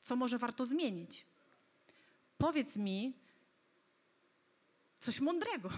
co 0.00 0.16
może 0.16 0.38
warto 0.38 0.64
zmienić. 0.64 1.26
Powiedz 2.38 2.76
mi 2.76 3.12
coś 5.00 5.20
mądrego. 5.20 5.70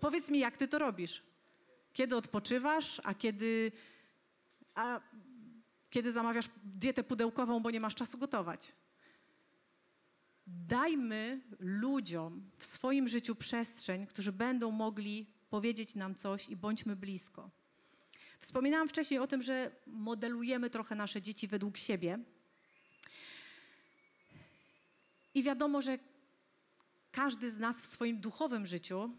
Powiedz 0.00 0.30
mi, 0.30 0.38
jak 0.38 0.56
ty 0.56 0.68
to 0.68 0.78
robisz. 0.78 1.22
Kiedy 1.92 2.16
odpoczywasz, 2.16 3.00
a 3.04 3.14
kiedy, 3.14 3.72
a 4.74 5.00
kiedy 5.90 6.12
zamawiasz 6.12 6.48
dietę 6.64 7.04
pudełkową, 7.04 7.60
bo 7.60 7.70
nie 7.70 7.80
masz 7.80 7.94
czasu 7.94 8.18
gotować. 8.18 8.72
Dajmy 10.46 11.40
ludziom 11.58 12.50
w 12.58 12.66
swoim 12.66 13.08
życiu 13.08 13.34
przestrzeń, 13.34 14.06
którzy 14.06 14.32
będą 14.32 14.70
mogli 14.70 15.26
powiedzieć 15.50 15.94
nam 15.94 16.14
coś 16.14 16.48
i 16.48 16.56
bądźmy 16.56 16.96
blisko. 16.96 17.50
Wspominałam 18.44 18.88
wcześniej 18.88 19.20
o 19.20 19.26
tym, 19.26 19.42
że 19.42 19.70
modelujemy 19.86 20.70
trochę 20.70 20.94
nasze 20.94 21.22
dzieci 21.22 21.48
według 21.48 21.76
siebie. 21.76 22.18
I 25.34 25.42
wiadomo, 25.42 25.82
że 25.82 25.98
każdy 27.12 27.50
z 27.50 27.58
nas 27.58 27.82
w 27.82 27.86
swoim 27.86 28.20
duchowym 28.20 28.66
życiu 28.66 29.10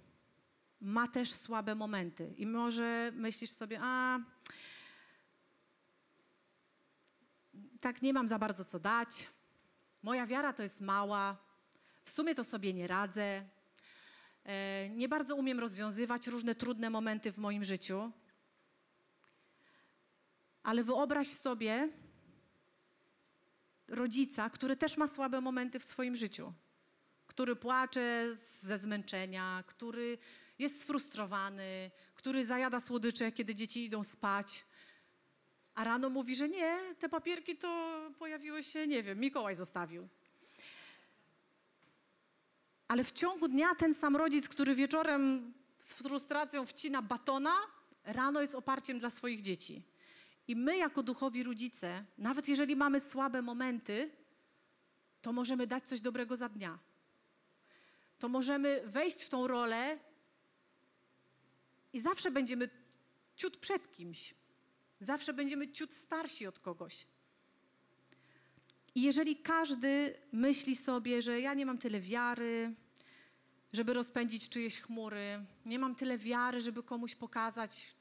ma 0.82 1.08
też 1.08 1.34
słabe 1.34 1.76
momenty. 1.76 2.34
I 2.38 2.48
może 2.48 3.12
myślisz 3.16 3.50
sobie, 3.50 3.80
a 3.82 4.20
tak 7.82 8.02
nie 8.02 8.14
mam 8.14 8.28
za 8.28 8.40
bardzo 8.40 8.66
co 8.66 8.80
dać. 8.80 9.28
Moja 10.04 10.28
wiara 10.28 10.54
to 10.54 10.64
jest 10.64 10.82
mała. 10.82 11.38
W 12.04 12.10
sumie 12.10 12.36
to 12.36 12.44
sobie 12.44 12.74
nie 12.74 12.88
radzę. 12.88 13.46
E, 14.44 14.90
nie 14.90 15.10
bardzo 15.10 15.36
umiem 15.36 15.60
rozwiązywać 15.60 16.28
różne 16.28 16.56
trudne 16.56 16.90
momenty 16.90 17.32
w 17.32 17.38
moim 17.38 17.64
życiu. 17.64 18.12
Ale 20.65 20.84
wyobraź 20.84 21.28
sobie 21.28 21.89
rodzica, 23.88 24.49
który 24.49 24.75
też 24.75 24.97
ma 24.97 25.08
słabe 25.08 25.41
momenty 25.41 25.80
w 25.80 25.84
swoim 25.84 26.15
życiu, 26.15 26.54
który 27.28 27.56
płacze 27.56 28.36
ze 28.36 28.78
zmęczenia, 28.78 29.63
który 29.67 30.17
jest 30.60 30.82
sfrustrowany, 30.82 31.91
który 32.15 32.45
zajada 32.45 32.80
słodycze, 32.80 33.32
kiedy 33.32 33.56
dzieci 33.56 33.86
idą 33.86 34.04
spać, 34.04 34.65
a 35.75 35.84
rano 35.84 36.10
mówi, 36.10 36.36
że 36.36 36.49
nie, 36.49 36.78
te 36.99 37.10
papierki 37.10 37.58
to 37.58 37.99
pojawiły 38.19 38.63
się, 38.63 38.88
nie 38.88 39.04
wiem, 39.04 39.19
Mikołaj 39.19 39.56
zostawił. 39.56 40.08
Ale 42.88 43.04
w 43.04 43.12
ciągu 43.12 43.47
dnia 43.47 43.75
ten 43.75 43.93
sam 43.93 44.15
rodzic, 44.15 44.49
który 44.49 44.75
wieczorem 44.75 45.54
z 45.80 45.93
frustracją 45.93 46.65
wcina 46.65 47.01
batona, 47.01 47.56
rano 48.04 48.41
jest 48.41 48.56
oparciem 48.56 48.99
dla 48.99 49.10
swoich 49.10 49.41
dzieci. 49.41 49.95
I 50.48 50.56
my, 50.56 50.78
jako 50.78 51.04
duchowi 51.04 51.44
rodzice, 51.44 52.06
nawet 52.18 52.48
jeżeli 52.48 52.76
mamy 52.76 53.00
słabe 53.00 53.42
momenty, 53.42 54.12
to 55.22 55.34
możemy 55.34 55.68
dać 55.68 55.88
coś 55.88 56.02
dobrego 56.02 56.38
za 56.38 56.50
dnia. 56.50 56.80
To 58.20 58.30
możemy 58.30 58.82
wejść 58.86 59.24
w 59.24 59.30
tą 59.30 59.48
rolę 59.48 60.00
i 61.94 62.00
zawsze 62.00 62.32
będziemy 62.32 62.70
ciut 63.36 63.58
przed 63.58 63.92
kimś. 63.92 64.34
Zawsze 65.00 65.34
będziemy 65.34 65.72
ciut 65.72 65.94
starsi 65.94 66.48
od 66.48 66.60
kogoś. 66.60 67.08
I 68.96 69.02
jeżeli 69.02 69.36
każdy 69.36 70.16
myśli 70.32 70.76
sobie, 70.76 71.22
że 71.22 71.42
ja 71.42 71.54
nie 71.54 71.66
mam 71.66 71.78
tyle 71.78 72.00
wiary, 72.00 72.74
żeby 73.74 73.94
rozpędzić 73.94 74.50
czyjeś 74.50 74.82
chmury, 74.82 75.46
nie 75.66 75.80
mam 75.80 75.96
tyle 75.96 76.18
wiary, 76.18 76.62
żeby 76.62 76.84
komuś 76.84 77.16
pokazać 77.16 77.96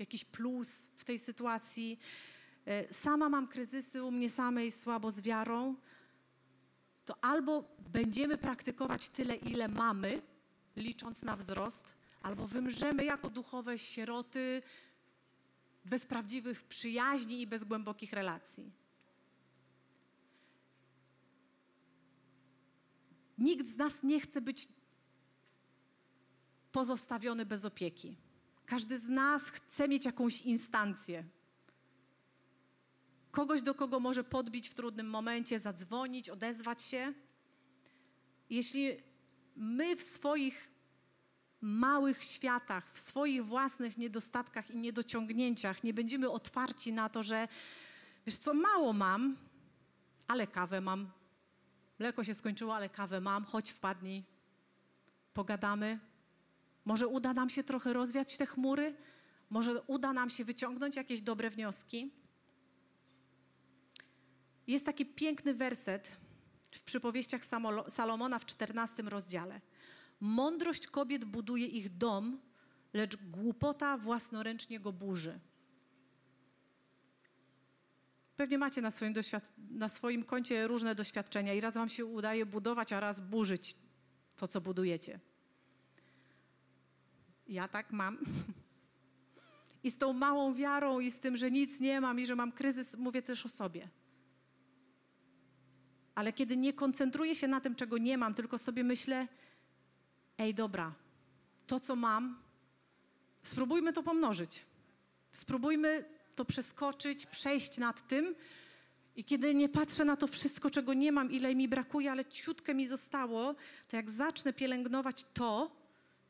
jakiś 0.00 0.24
plus 0.24 0.86
w 0.96 1.04
tej 1.04 1.18
sytuacji, 1.18 1.98
e, 2.66 2.94
sama 2.94 3.28
mam 3.28 3.48
kryzysy 3.48 4.02
u 4.02 4.10
mnie 4.10 4.30
samej 4.30 4.72
słabo 4.72 5.10
z 5.10 5.20
wiarą, 5.20 5.76
to 7.04 7.24
albo 7.24 7.76
będziemy 7.92 8.38
praktykować 8.38 9.08
tyle, 9.08 9.34
ile 9.34 9.68
mamy, 9.68 10.22
licząc 10.76 11.22
na 11.22 11.36
wzrost, 11.36 11.92
albo 12.22 12.46
wymrzemy 12.46 13.04
jako 13.04 13.30
duchowe 13.30 13.78
sieroty, 13.78 14.62
bez 15.84 16.06
prawdziwych 16.06 16.64
przyjaźni 16.64 17.40
i 17.40 17.46
bez 17.46 17.64
głębokich 17.64 18.12
relacji. 18.12 18.72
Nikt 23.38 23.68
z 23.68 23.76
nas 23.76 24.02
nie 24.02 24.20
chce 24.20 24.40
być 24.40 24.68
pozostawiony 26.72 27.46
bez 27.46 27.64
opieki. 27.64 28.16
Każdy 28.70 28.98
z 28.98 29.08
nas 29.08 29.50
chce 29.50 29.88
mieć 29.88 30.04
jakąś 30.04 30.42
instancję. 30.42 31.24
Kogoś, 33.30 33.62
do 33.62 33.74
kogo 33.74 34.00
może 34.00 34.24
podbić 34.24 34.68
w 34.68 34.74
trudnym 34.74 35.10
momencie, 35.10 35.60
zadzwonić, 35.60 36.30
odezwać 36.30 36.82
się. 36.82 37.12
Jeśli 38.50 38.96
my 39.56 39.96
w 39.96 40.02
swoich 40.02 40.70
małych 41.60 42.24
światach, 42.24 42.92
w 42.92 43.00
swoich 43.00 43.44
własnych 43.44 43.98
niedostatkach 43.98 44.70
i 44.70 44.76
niedociągnięciach 44.76 45.84
nie 45.84 45.94
będziemy 45.94 46.30
otwarci 46.30 46.92
na 46.92 47.08
to, 47.08 47.22
że 47.22 47.48
wiesz 48.26 48.36
co, 48.36 48.54
mało 48.54 48.92
mam, 48.92 49.36
ale 50.28 50.46
kawę 50.46 50.80
mam. 50.80 51.10
Mleko 51.98 52.24
się 52.24 52.34
skończyło, 52.34 52.76
ale 52.76 52.88
kawę 52.88 53.20
mam, 53.20 53.44
chodź 53.44 53.70
wpadnij, 53.70 54.24
pogadamy. 55.34 56.09
Może 56.84 57.08
uda 57.08 57.34
nam 57.34 57.50
się 57.50 57.64
trochę 57.64 57.92
rozwiać 57.92 58.36
te 58.36 58.46
chmury, 58.46 58.94
może 59.50 59.82
uda 59.82 60.12
nam 60.12 60.30
się 60.30 60.44
wyciągnąć 60.44 60.96
jakieś 60.96 61.20
dobre 61.20 61.50
wnioski. 61.50 62.12
Jest 64.66 64.86
taki 64.86 65.06
piękny 65.06 65.54
werset 65.54 66.16
w 66.72 66.82
przypowieściach 66.82 67.42
Salomona 67.88 68.38
w 68.38 68.46
14 68.46 69.02
rozdziale. 69.02 69.60
Mądrość 70.20 70.86
kobiet 70.86 71.24
buduje 71.24 71.66
ich 71.66 71.96
dom, 71.96 72.40
lecz 72.92 73.16
głupota 73.16 73.96
własnoręcznie 73.96 74.80
go 74.80 74.92
burzy. 74.92 75.40
Pewnie 78.36 78.58
macie 78.58 78.82
na 78.82 78.90
swoim, 78.90 79.14
na 79.70 79.88
swoim 79.88 80.24
koncie 80.24 80.66
różne 80.66 80.94
doświadczenia 80.94 81.54
i 81.54 81.60
raz 81.60 81.74
wam 81.74 81.88
się 81.88 82.04
udaje 82.04 82.46
budować, 82.46 82.92
a 82.92 83.00
raz 83.00 83.20
burzyć 83.20 83.76
to, 84.36 84.48
co 84.48 84.60
budujecie. 84.60 85.20
Ja 87.50 87.68
tak 87.68 87.92
mam. 87.92 88.18
I 89.82 89.90
z 89.90 89.98
tą 89.98 90.12
małą 90.12 90.54
wiarą, 90.54 91.00
i 91.00 91.10
z 91.10 91.18
tym, 91.18 91.36
że 91.36 91.50
nic 91.50 91.80
nie 91.80 92.00
mam, 92.00 92.20
i 92.20 92.26
że 92.26 92.36
mam 92.36 92.52
kryzys, 92.52 92.96
mówię 92.96 93.22
też 93.22 93.46
o 93.46 93.48
sobie. 93.48 93.88
Ale 96.14 96.32
kiedy 96.32 96.56
nie 96.56 96.72
koncentruję 96.72 97.34
się 97.34 97.48
na 97.48 97.60
tym, 97.60 97.74
czego 97.74 97.98
nie 97.98 98.18
mam, 98.18 98.34
tylko 98.34 98.58
sobie 98.58 98.84
myślę, 98.84 99.28
ej, 100.38 100.54
dobra, 100.54 100.94
to 101.66 101.80
co 101.80 101.96
mam, 101.96 102.38
spróbujmy 103.42 103.92
to 103.92 104.02
pomnożyć. 104.02 104.62
Spróbujmy 105.32 106.04
to 106.34 106.44
przeskoczyć, 106.44 107.26
przejść 107.26 107.78
nad 107.78 108.08
tym. 108.08 108.34
I 109.16 109.24
kiedy 109.24 109.54
nie 109.54 109.68
patrzę 109.68 110.04
na 110.04 110.16
to 110.16 110.26
wszystko, 110.26 110.70
czego 110.70 110.94
nie 110.94 111.12
mam, 111.12 111.32
ile 111.32 111.54
mi 111.54 111.68
brakuje, 111.68 112.10
ale 112.10 112.24
ciutkę 112.24 112.74
mi 112.74 112.86
zostało, 112.86 113.54
to 113.88 113.96
jak 113.96 114.10
zacznę 114.10 114.52
pielęgnować 114.52 115.24
to, 115.34 115.79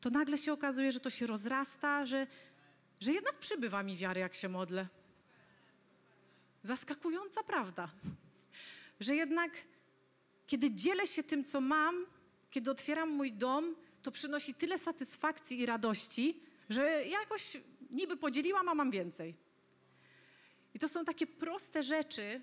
to 0.01 0.09
nagle 0.09 0.37
się 0.37 0.53
okazuje, 0.53 0.91
że 0.91 0.99
to 0.99 1.09
się 1.09 1.27
rozrasta, 1.27 2.05
że, 2.05 2.27
że 2.99 3.13
jednak 3.13 3.39
przybywa 3.39 3.83
mi 3.83 3.97
wiary, 3.97 4.19
jak 4.19 4.33
się 4.33 4.49
modlę. 4.49 4.87
Zaskakująca 6.63 7.43
prawda. 7.43 7.89
Że 8.99 9.15
jednak, 9.15 9.51
kiedy 10.47 10.71
dzielę 10.71 11.07
się 11.07 11.23
tym, 11.23 11.43
co 11.43 11.61
mam, 11.61 12.05
kiedy 12.51 12.71
otwieram 12.71 13.09
mój 13.09 13.33
dom, 13.33 13.75
to 14.03 14.11
przynosi 14.11 14.53
tyle 14.53 14.79
satysfakcji 14.79 15.59
i 15.59 15.65
radości, 15.65 16.39
że 16.69 17.05
jakoś 17.05 17.57
niby 17.89 18.17
podzieliłam, 18.17 18.69
a 18.69 18.75
mam 18.75 18.91
więcej. 18.91 19.35
I 20.73 20.79
to 20.79 20.89
są 20.89 21.05
takie 21.05 21.27
proste 21.27 21.83
rzeczy 21.83 22.41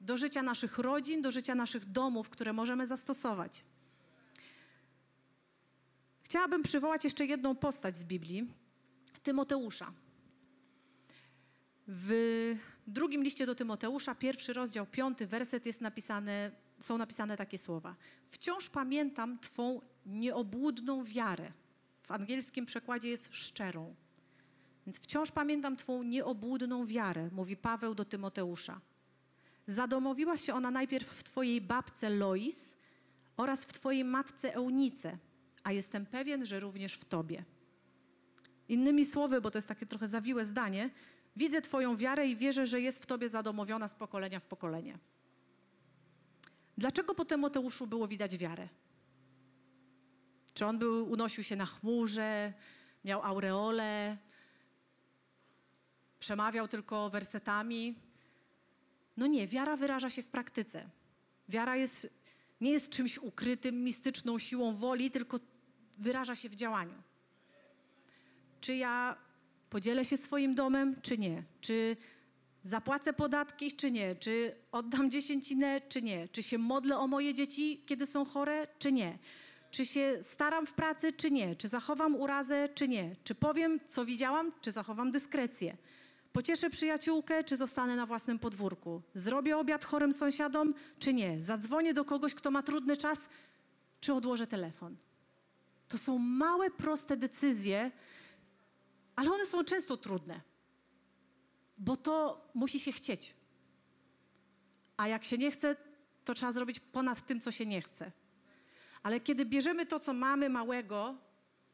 do 0.00 0.16
życia 0.16 0.42
naszych 0.42 0.78
rodzin, 0.78 1.22
do 1.22 1.30
życia 1.30 1.54
naszych 1.54 1.84
domów, 1.84 2.28
które 2.28 2.52
możemy 2.52 2.86
zastosować. 2.86 3.64
Chciałabym 6.24 6.62
przywołać 6.62 7.04
jeszcze 7.04 7.26
jedną 7.26 7.54
postać 7.54 7.96
z 7.96 8.04
Biblii, 8.04 8.50
Tymoteusza. 9.22 9.92
W 11.88 12.12
drugim 12.86 13.22
liście 13.22 13.46
do 13.46 13.54
Tymoteusza, 13.54 14.14
pierwszy 14.14 14.52
rozdział, 14.52 14.86
piąty 14.86 15.26
werset 15.26 15.66
jest 15.66 15.80
napisane, 15.80 16.50
są 16.80 16.98
napisane 16.98 17.36
takie 17.36 17.58
słowa. 17.58 17.96
Wciąż 18.28 18.70
pamiętam 18.70 19.38
Twą 19.38 19.80
nieobłudną 20.06 21.04
wiarę. 21.04 21.52
W 22.02 22.10
angielskim 22.10 22.66
przekładzie 22.66 23.08
jest 23.08 23.34
szczerą. 23.34 23.94
Więc 24.86 24.98
wciąż 24.98 25.30
pamiętam 25.30 25.76
Twą 25.76 26.02
nieobłudną 26.02 26.86
wiarę, 26.86 27.28
mówi 27.32 27.56
Paweł 27.56 27.94
do 27.94 28.04
Tymoteusza. 28.04 28.80
Zadomowiła 29.66 30.38
się 30.38 30.54
ona 30.54 30.70
najpierw 30.70 31.08
w 31.08 31.24
Twojej 31.24 31.60
babce 31.60 32.10
Lois 32.10 32.76
oraz 33.36 33.64
w 33.64 33.72
Twojej 33.72 34.04
matce 34.04 34.54
Eunice, 34.54 35.18
a 35.64 35.72
jestem 35.72 36.06
pewien, 36.06 36.46
że 36.46 36.60
również 36.60 36.94
w 36.94 37.04
Tobie. 37.04 37.44
Innymi 38.68 39.04
słowy, 39.04 39.40
bo 39.40 39.50
to 39.50 39.58
jest 39.58 39.68
takie 39.68 39.86
trochę 39.86 40.08
zawiłe 40.08 40.44
zdanie, 40.44 40.90
widzę 41.36 41.62
Twoją 41.62 41.96
wiarę 41.96 42.26
i 42.26 42.36
wierzę, 42.36 42.66
że 42.66 42.80
jest 42.80 43.02
w 43.02 43.06
Tobie 43.06 43.28
zadomowiona 43.28 43.88
z 43.88 43.94
pokolenia 43.94 44.40
w 44.40 44.44
pokolenie. 44.44 44.98
Dlaczego 46.78 47.14
po 47.14 47.24
Tymoteuszu 47.24 47.86
było 47.86 48.08
widać 48.08 48.38
wiarę? 48.38 48.68
Czy 50.54 50.66
on 50.66 50.78
był, 50.78 51.10
unosił 51.10 51.44
się 51.44 51.56
na 51.56 51.66
chmurze, 51.66 52.52
miał 53.04 53.22
aureole, 53.22 54.16
przemawiał 56.18 56.68
tylko 56.68 57.10
wersetami? 57.10 57.94
No 59.16 59.26
nie, 59.26 59.46
wiara 59.46 59.76
wyraża 59.76 60.10
się 60.10 60.22
w 60.22 60.28
praktyce. 60.28 60.90
Wiara 61.48 61.76
jest, 61.76 62.08
nie 62.60 62.70
jest 62.70 62.90
czymś 62.90 63.18
ukrytym, 63.18 63.84
mistyczną 63.84 64.38
siłą 64.38 64.76
woli, 64.76 65.10
tylko 65.10 65.38
wyraża 65.98 66.34
się 66.34 66.48
w 66.48 66.54
działaniu. 66.54 66.94
Czy 68.60 68.76
ja 68.76 69.16
podzielę 69.70 70.04
się 70.04 70.16
swoim 70.16 70.54
domem, 70.54 70.96
czy 71.02 71.18
nie? 71.18 71.42
Czy 71.60 71.96
zapłacę 72.64 73.12
podatki, 73.12 73.72
czy 73.72 73.90
nie? 73.90 74.14
Czy 74.16 74.56
oddam 74.72 75.10
dziesięcinę, 75.10 75.80
czy 75.88 76.02
nie? 76.02 76.28
Czy 76.28 76.42
się 76.42 76.58
modlę 76.58 76.98
o 76.98 77.06
moje 77.06 77.34
dzieci, 77.34 77.82
kiedy 77.86 78.06
są 78.06 78.24
chore, 78.24 78.66
czy 78.78 78.92
nie? 78.92 79.18
Czy 79.70 79.86
się 79.86 80.18
staram 80.22 80.66
w 80.66 80.72
pracy, 80.72 81.12
czy 81.12 81.30
nie? 81.30 81.56
Czy 81.56 81.68
zachowam 81.68 82.16
urazę, 82.16 82.68
czy 82.74 82.88
nie? 82.88 83.16
Czy 83.24 83.34
powiem, 83.34 83.80
co 83.88 84.04
widziałam, 84.04 84.52
czy 84.60 84.72
zachowam 84.72 85.12
dyskrecję? 85.12 85.76
Pocieszę 86.32 86.70
przyjaciółkę, 86.70 87.44
czy 87.44 87.56
zostanę 87.56 87.96
na 87.96 88.06
własnym 88.06 88.38
podwórku? 88.38 89.02
Zrobię 89.14 89.58
obiad 89.58 89.84
chorym 89.84 90.12
sąsiadom, 90.12 90.74
czy 90.98 91.14
nie? 91.14 91.42
Zadzwonię 91.42 91.94
do 91.94 92.04
kogoś, 92.04 92.34
kto 92.34 92.50
ma 92.50 92.62
trudny 92.62 92.96
czas, 92.96 93.28
czy 94.00 94.14
odłożę 94.14 94.46
telefon? 94.46 94.96
To 95.88 95.98
są 95.98 96.18
małe, 96.18 96.70
proste 96.70 97.16
decyzje, 97.16 97.90
ale 99.16 99.30
one 99.30 99.46
są 99.46 99.64
często 99.64 99.96
trudne, 99.96 100.40
bo 101.78 101.96
to 101.96 102.44
musi 102.54 102.80
się 102.80 102.92
chcieć. 102.92 103.34
A 104.96 105.08
jak 105.08 105.24
się 105.24 105.38
nie 105.38 105.50
chce, 105.50 105.76
to 106.24 106.34
trzeba 106.34 106.52
zrobić 106.52 106.80
ponad 106.80 107.26
tym, 107.26 107.40
co 107.40 107.50
się 107.50 107.66
nie 107.66 107.82
chce. 107.82 108.12
Ale 109.02 109.20
kiedy 109.20 109.44
bierzemy 109.44 109.86
to, 109.86 110.00
co 110.00 110.12
mamy 110.12 110.48
małego 110.50 111.16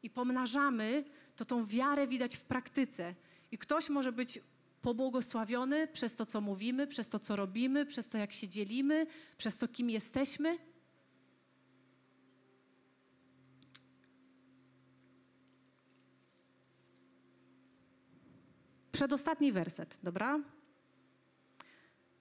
i 0.03 0.09
pomnażamy, 0.09 1.03
to 1.35 1.45
tą 1.45 1.65
wiarę 1.65 2.07
widać 2.07 2.35
w 2.37 2.41
praktyce. 2.41 3.15
I 3.51 3.57
ktoś 3.57 3.89
może 3.89 4.11
być 4.11 4.39
pobłogosławiony 4.81 5.87
przez 5.87 6.15
to, 6.15 6.25
co 6.25 6.41
mówimy, 6.41 6.87
przez 6.87 7.09
to, 7.09 7.19
co 7.19 7.35
robimy, 7.35 7.85
przez 7.85 8.07
to, 8.07 8.17
jak 8.17 8.33
się 8.33 8.47
dzielimy, 8.47 9.07
przez 9.37 9.57
to, 9.57 9.67
kim 9.67 9.89
jesteśmy. 9.89 10.57
Przedostatni 18.91 19.51
werset, 19.51 19.99
dobra? 20.03 20.39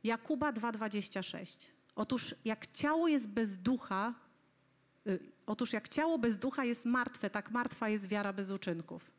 Jakuba 0.05 0.53
2,26. 0.53 1.67
Otóż 1.97 2.35
jak 2.45 2.67
ciało 2.67 3.09
jest 3.09 3.29
bez 3.29 3.57
ducha, 3.57 4.15
y, 5.07 5.33
otóż 5.47 5.73
jak 5.73 5.89
ciało 5.89 6.19
bez 6.19 6.37
ducha 6.37 6.65
jest 6.65 6.87
martwe, 6.87 7.31
tak 7.31 7.51
martwa 7.51 7.89
jest 7.89 8.09
wiara 8.09 8.33
bez 8.33 8.51
uczynków. 8.51 9.11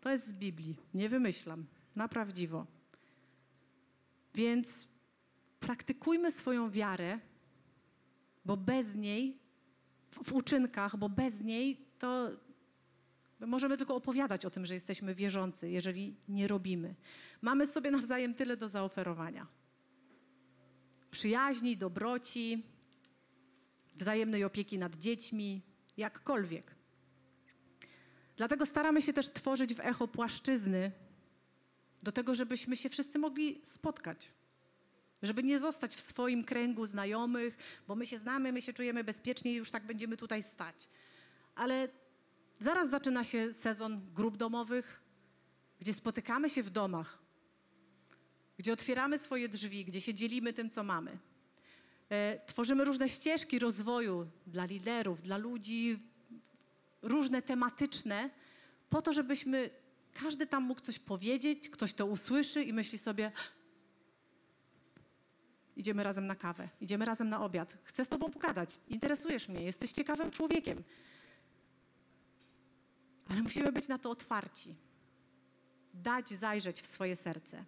To 0.00 0.10
jest 0.10 0.26
z 0.26 0.32
Biblii, 0.32 0.76
nie 0.94 1.08
wymyślam, 1.08 1.66
na 1.96 2.08
prawdziwo. 2.08 2.66
Więc 4.34 4.88
praktykujmy 5.60 6.32
swoją 6.32 6.70
wiarę, 6.70 7.18
bo 8.44 8.56
bez 8.56 8.94
niej, 8.94 9.38
w, 10.10 10.24
w 10.24 10.32
uczynkach, 10.32 10.96
bo 10.96 11.08
bez 11.08 11.40
niej 11.40 11.86
to 11.98 12.30
możemy 13.40 13.76
tylko 13.76 13.94
opowiadać 13.96 14.44
o 14.44 14.50
tym, 14.50 14.66
że 14.66 14.74
jesteśmy 14.74 15.14
wierzący, 15.14 15.70
jeżeli 15.70 16.16
nie 16.28 16.48
robimy. 16.48 16.94
Mamy 17.42 17.66
sobie 17.66 17.90
nawzajem 17.90 18.34
tyle 18.34 18.56
do 18.56 18.68
zaoferowania. 18.68 19.46
Przyjaźni, 21.10 21.76
dobroci, 21.76 22.62
wzajemnej 23.94 24.44
opieki 24.44 24.78
nad 24.78 24.96
dziećmi, 24.96 25.62
jakkolwiek. 25.96 26.74
Dlatego 28.36 28.66
staramy 28.66 29.02
się 29.02 29.12
też 29.12 29.32
tworzyć 29.32 29.74
w 29.74 29.80
echo 29.80 30.08
płaszczyzny 30.08 30.92
do 32.02 32.12
tego, 32.12 32.34
żebyśmy 32.34 32.76
się 32.76 32.88
wszyscy 32.88 33.18
mogli 33.18 33.60
spotkać. 33.64 34.32
Żeby 35.22 35.42
nie 35.42 35.60
zostać 35.60 35.94
w 35.94 36.00
swoim 36.00 36.44
kręgu 36.44 36.86
znajomych, 36.86 37.56
bo 37.88 37.94
my 37.94 38.06
się 38.06 38.18
znamy, 38.18 38.52
my 38.52 38.62
się 38.62 38.72
czujemy 38.72 39.04
bezpiecznie 39.04 39.52
i 39.52 39.54
już 39.54 39.70
tak 39.70 39.86
będziemy 39.86 40.16
tutaj 40.16 40.42
stać. 40.42 40.88
Ale 41.54 41.88
zaraz 42.60 42.90
zaczyna 42.90 43.24
się 43.24 43.54
sezon 43.54 44.00
grup 44.14 44.36
domowych, 44.36 45.00
gdzie 45.80 45.94
spotykamy 45.94 46.50
się 46.50 46.62
w 46.62 46.70
domach, 46.70 47.18
gdzie 48.58 48.72
otwieramy 48.72 49.18
swoje 49.18 49.48
drzwi, 49.48 49.84
gdzie 49.84 50.00
się 50.00 50.14
dzielimy 50.14 50.52
tym, 50.52 50.70
co 50.70 50.84
mamy. 50.84 51.18
E, 52.10 52.40
tworzymy 52.46 52.84
różne 52.84 53.08
ścieżki 53.08 53.58
rozwoju 53.58 54.30
dla 54.46 54.64
liderów, 54.64 55.22
dla 55.22 55.36
ludzi 55.36 55.98
różne 57.02 57.42
tematyczne, 57.42 58.30
po 58.90 59.02
to, 59.02 59.12
żebyśmy 59.12 59.70
każdy 60.14 60.46
tam 60.46 60.62
mógł 60.62 60.80
coś 60.80 60.98
powiedzieć, 60.98 61.70
ktoś 61.70 61.94
to 61.94 62.06
usłyszy 62.06 62.62
i 62.62 62.72
myśli 62.72 62.98
sobie, 62.98 63.32
idziemy 65.76 66.02
razem 66.02 66.26
na 66.26 66.34
kawę, 66.34 66.68
idziemy 66.80 67.04
razem 67.04 67.28
na 67.28 67.44
obiad, 67.44 67.76
chcę 67.84 68.04
z 68.04 68.08
tobą 68.08 68.30
pogadać, 68.30 68.80
interesujesz 68.88 69.48
mnie, 69.48 69.62
jesteś 69.62 69.92
ciekawym 69.92 70.30
człowiekiem. 70.30 70.82
Ale 73.30 73.42
musimy 73.42 73.72
być 73.72 73.88
na 73.88 73.98
to 73.98 74.10
otwarci. 74.10 74.74
Dać 75.94 76.28
zajrzeć 76.30 76.80
w 76.80 76.86
swoje 76.86 77.16
serce. 77.16 77.64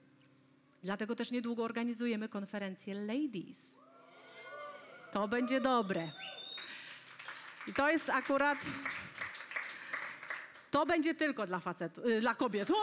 Dlatego 0.83 1.17
też 1.17 1.31
niedługo 1.31 1.65
organizujemy 1.65 2.29
konferencję 2.29 2.95
Ladies. 2.95 3.81
To 5.13 5.29
będzie 5.29 5.61
dobre. 5.61 6.13
I 7.67 7.75
to 7.75 7.91
jest 7.91 8.11
akurat 8.11 8.59
to 10.71 10.87
będzie 10.87 11.15
tylko 11.15 11.47
dla 11.47 11.61
facetów, 11.61 12.05
dla 12.21 12.35
kobiet. 12.35 12.71
O! 12.71 12.75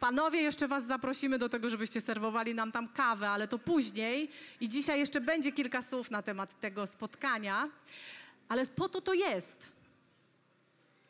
Panowie, 0.00 0.40
jeszcze 0.40 0.68
was 0.68 0.86
zaprosimy 0.86 1.38
do 1.38 1.48
tego, 1.48 1.70
żebyście 1.70 2.00
serwowali 2.00 2.54
nam 2.54 2.72
tam 2.72 2.88
kawę, 2.88 3.30
ale 3.30 3.48
to 3.48 3.58
później. 3.58 4.30
I 4.60 4.68
dzisiaj 4.68 4.98
jeszcze 4.98 5.20
będzie 5.20 5.52
kilka 5.52 5.82
słów 5.82 6.10
na 6.10 6.22
temat 6.22 6.60
tego 6.60 6.86
spotkania. 6.86 7.68
Ale 8.48 8.66
po 8.66 8.88
to 8.88 9.00
to 9.00 9.14
jest. 9.14 9.68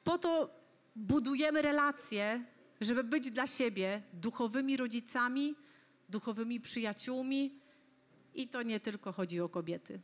Po 0.05 0.19
to 0.19 0.51
budujemy 0.97 1.63
relacje, 1.63 2.45
żeby 2.81 3.05
być 3.05 3.31
dla 3.31 3.47
siebie 3.47 4.03
duchowymi 4.13 4.77
rodzicami, 4.77 5.55
duchowymi 6.09 6.61
przyjaciółmi 6.61 7.55
i 8.35 8.49
to 8.49 8.63
nie 8.63 8.81
tylko 8.81 9.13
chodzi 9.13 9.41
o 9.41 9.49
kobiety. 9.49 10.01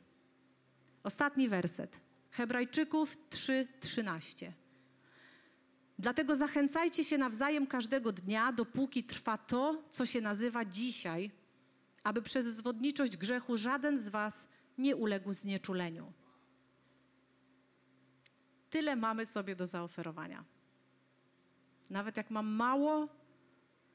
Ostatni 1.03 1.49
werset. 1.49 2.01
Hebrajczyków 2.31 3.17
3:13. 3.31 4.66
Dlatego 5.99 6.37
zachęcajcie 6.37 7.05
się 7.05 7.19
nawzajem 7.19 7.67
każdego 7.67 8.13
dnia, 8.13 8.53
dopóki 8.53 9.05
trwa 9.05 9.39
to, 9.39 9.83
co 9.91 10.07
się 10.07 10.21
nazywa 10.21 10.65
dzisiaj, 10.65 11.31
aby 12.03 12.23
przez 12.23 12.47
zwodniczość 12.47 13.17
grzechu 13.17 13.59
żaden 13.59 14.01
z 14.01 14.09
was 14.09 14.49
nie 14.79 14.97
uległ 14.97 15.33
znieczuleniu. 15.33 16.13
Tyle 18.71 18.97
mamy 18.97 19.27
sobie 19.27 19.57
do 19.57 19.67
zaoferowania. 19.67 20.45
Nawet 21.91 22.17
jak 22.17 22.31
mam 22.31 22.47
mało, 22.47 23.09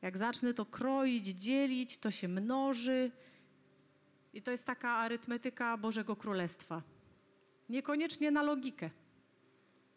jak 0.01 0.17
zacznę 0.17 0.53
to 0.53 0.65
kroić, 0.65 1.27
dzielić, 1.27 1.97
to 1.97 2.11
się 2.11 2.27
mnoży. 2.27 3.11
I 4.33 4.41
to 4.41 4.51
jest 4.51 4.65
taka 4.65 4.89
arytmetyka 4.89 5.77
Bożego 5.77 6.15
Królestwa. 6.15 6.81
Niekoniecznie 7.69 8.31
na 8.31 8.43
logikę. 8.43 8.89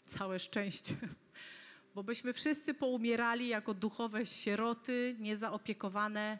Całe 0.07 0.39
szczęście. 0.39 0.95
Bo 1.95 2.03
byśmy 2.03 2.33
wszyscy 2.33 2.75
poumierali 2.75 3.49
jako 3.49 3.75
duchowe 3.75 4.27
sieroty, 4.27 5.17
niezaopiekowane, 5.19 6.39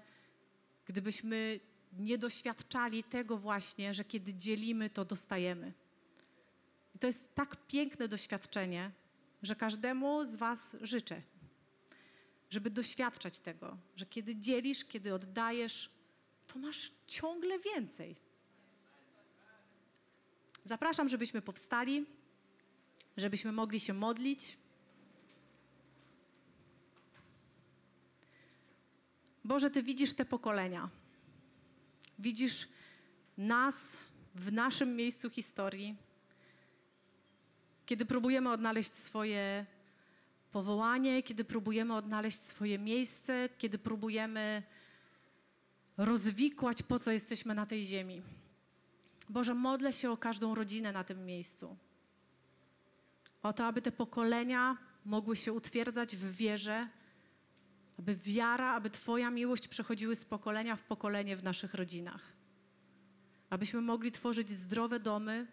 gdybyśmy 0.87 1.61
nie 1.99 2.19
doświadczali 2.19 3.05
tego 3.05 3.37
właśnie, 3.37 3.95
że 3.95 4.05
kiedy 4.05 4.35
dzielimy, 4.35 4.91
to 4.91 5.05
dostajemy. 5.05 5.73
I 6.95 6.99
to 6.99 7.07
jest 7.07 7.35
tak 7.35 7.57
piękne 7.67 8.09
doświadczenie, 8.09 8.91
że 9.43 9.57
każdemu 9.57 10.25
z 10.25 10.37
Was 10.37 10.77
życzę, 10.81 11.23
żeby 12.51 12.71
doświadczać 12.71 13.39
tego, 13.39 13.77
że 13.97 14.07
kiedy 14.07 14.37
dzielisz, 14.37 14.85
kiedy 14.85 15.15
oddajesz, 15.15 15.91
to 16.47 16.59
masz 16.59 16.93
ciągle 17.07 17.59
więcej. 17.59 18.17
Zapraszam, 20.65 21.09
żebyśmy 21.09 21.43
powstali, 21.43 22.07
żebyśmy 23.17 23.53
mogli 23.53 23.81
się 23.81 23.93
modlić. 23.93 24.64
Boże, 29.45 29.71
Ty 29.71 29.83
widzisz 29.83 30.15
te 30.15 30.25
pokolenia. 30.25 30.89
Widzisz 32.19 32.69
nas 33.39 33.97
w 34.35 34.53
naszym 34.53 34.97
miejscu 34.97 35.31
historii, 35.31 35.97
kiedy 37.87 38.05
próbujemy 38.05 38.51
odnaleźć 38.51 38.93
swoje 38.93 39.67
powołanie, 40.53 41.23
kiedy 41.23 41.45
próbujemy 41.45 41.95
odnaleźć 41.95 42.39
swoje 42.39 42.79
miejsce, 42.79 43.49
kiedy 43.59 43.79
próbujemy 43.79 44.63
rozwikłać, 45.97 46.83
po 46.83 46.99
co 46.99 47.11
jesteśmy 47.11 47.55
na 47.55 47.67
tej 47.67 47.85
ziemi. 47.85 48.23
Boże, 49.29 49.55
modlę 49.55 49.93
się 49.93 50.11
o 50.11 50.17
każdą 50.17 50.55
rodzinę 50.55 50.93
na 50.93 51.05
tym 51.05 51.27
miejscu. 51.27 51.77
O 53.43 53.53
to, 53.53 53.67
aby 53.67 53.83
te 53.83 53.93
pokolenia 53.93 54.77
mogły 55.05 55.37
się 55.37 55.53
utwierdzać 55.53 56.17
w 56.17 56.37
wierze, 56.37 56.89
aby 57.99 58.17
wiara, 58.17 58.73
aby 58.73 58.91
Twoja 58.91 59.31
miłość 59.31 59.69
przechodziły 59.69 60.17
z 60.17 60.25
pokolenia 60.25 60.77
w 60.77 60.83
pokolenie 60.83 61.37
w 61.37 61.45
naszych 61.45 61.75
rodzinach. 61.75 62.33
Abyśmy 63.51 63.81
mogli 63.81 64.13
tworzyć 64.13 64.51
zdrowe 64.51 65.01
domy, 65.01 65.47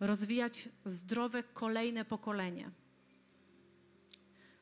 rozwijać 0.00 0.68
zdrowe 0.84 1.42
kolejne 1.42 2.04
pokolenie. 2.04 2.70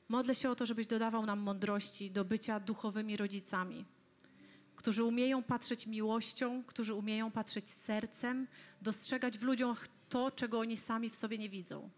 Modlę 0.08 0.34
się 0.34 0.50
o 0.50 0.56
to, 0.56 0.66
żebyś 0.66 0.86
dodawał 0.86 1.26
nam 1.26 1.38
mądrości 1.38 2.10
do 2.10 2.24
bycia 2.24 2.60
duchowymi 2.60 3.16
rodzicami, 3.16 3.84
którzy 4.76 5.04
umieją 5.04 5.42
patrzeć 5.42 5.86
miłością, 5.86 6.64
którzy 6.64 6.94
umieją 6.94 7.30
patrzeć 7.30 7.70
sercem, 7.70 8.46
dostrzegać 8.82 9.38
w 9.38 9.42
ludziach 9.42 9.88
to, 10.08 10.30
czego 10.30 10.58
oni 10.58 10.76
sami 10.76 11.10
w 11.10 11.16
sobie 11.16 11.38
nie 11.38 11.48
widzą. 11.48 11.90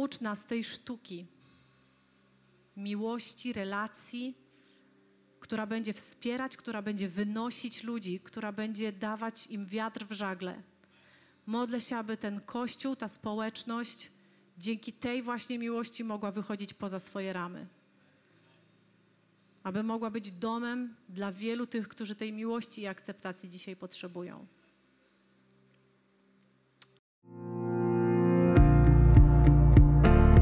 Ucz 0.00 0.20
nas 0.20 0.46
tej 0.46 0.64
sztuki 0.64 1.26
miłości, 2.76 3.52
relacji, 3.52 4.34
która 5.40 5.66
będzie 5.66 5.92
wspierać, 5.92 6.56
która 6.56 6.82
będzie 6.82 7.08
wynosić 7.08 7.84
ludzi, 7.84 8.20
która 8.20 8.52
będzie 8.52 8.92
dawać 8.92 9.46
im 9.46 9.66
wiatr 9.66 10.06
w 10.06 10.12
żagle. 10.12 10.62
Modlę 11.46 11.80
się, 11.80 11.96
aby 11.96 12.16
ten 12.16 12.40
kościół, 12.40 12.96
ta 12.96 13.08
społeczność 13.08 14.10
dzięki 14.58 14.92
tej 14.92 15.22
właśnie 15.22 15.58
miłości 15.58 16.04
mogła 16.04 16.32
wychodzić 16.32 16.74
poza 16.74 16.98
swoje 16.98 17.32
ramy. 17.32 17.66
Aby 19.62 19.82
mogła 19.82 20.10
być 20.10 20.30
domem 20.30 20.96
dla 21.08 21.32
wielu 21.32 21.66
tych, 21.66 21.88
którzy 21.88 22.14
tej 22.14 22.32
miłości 22.32 22.82
i 22.82 22.86
akceptacji 22.86 23.48
dzisiaj 23.48 23.76
potrzebują. 23.76 24.46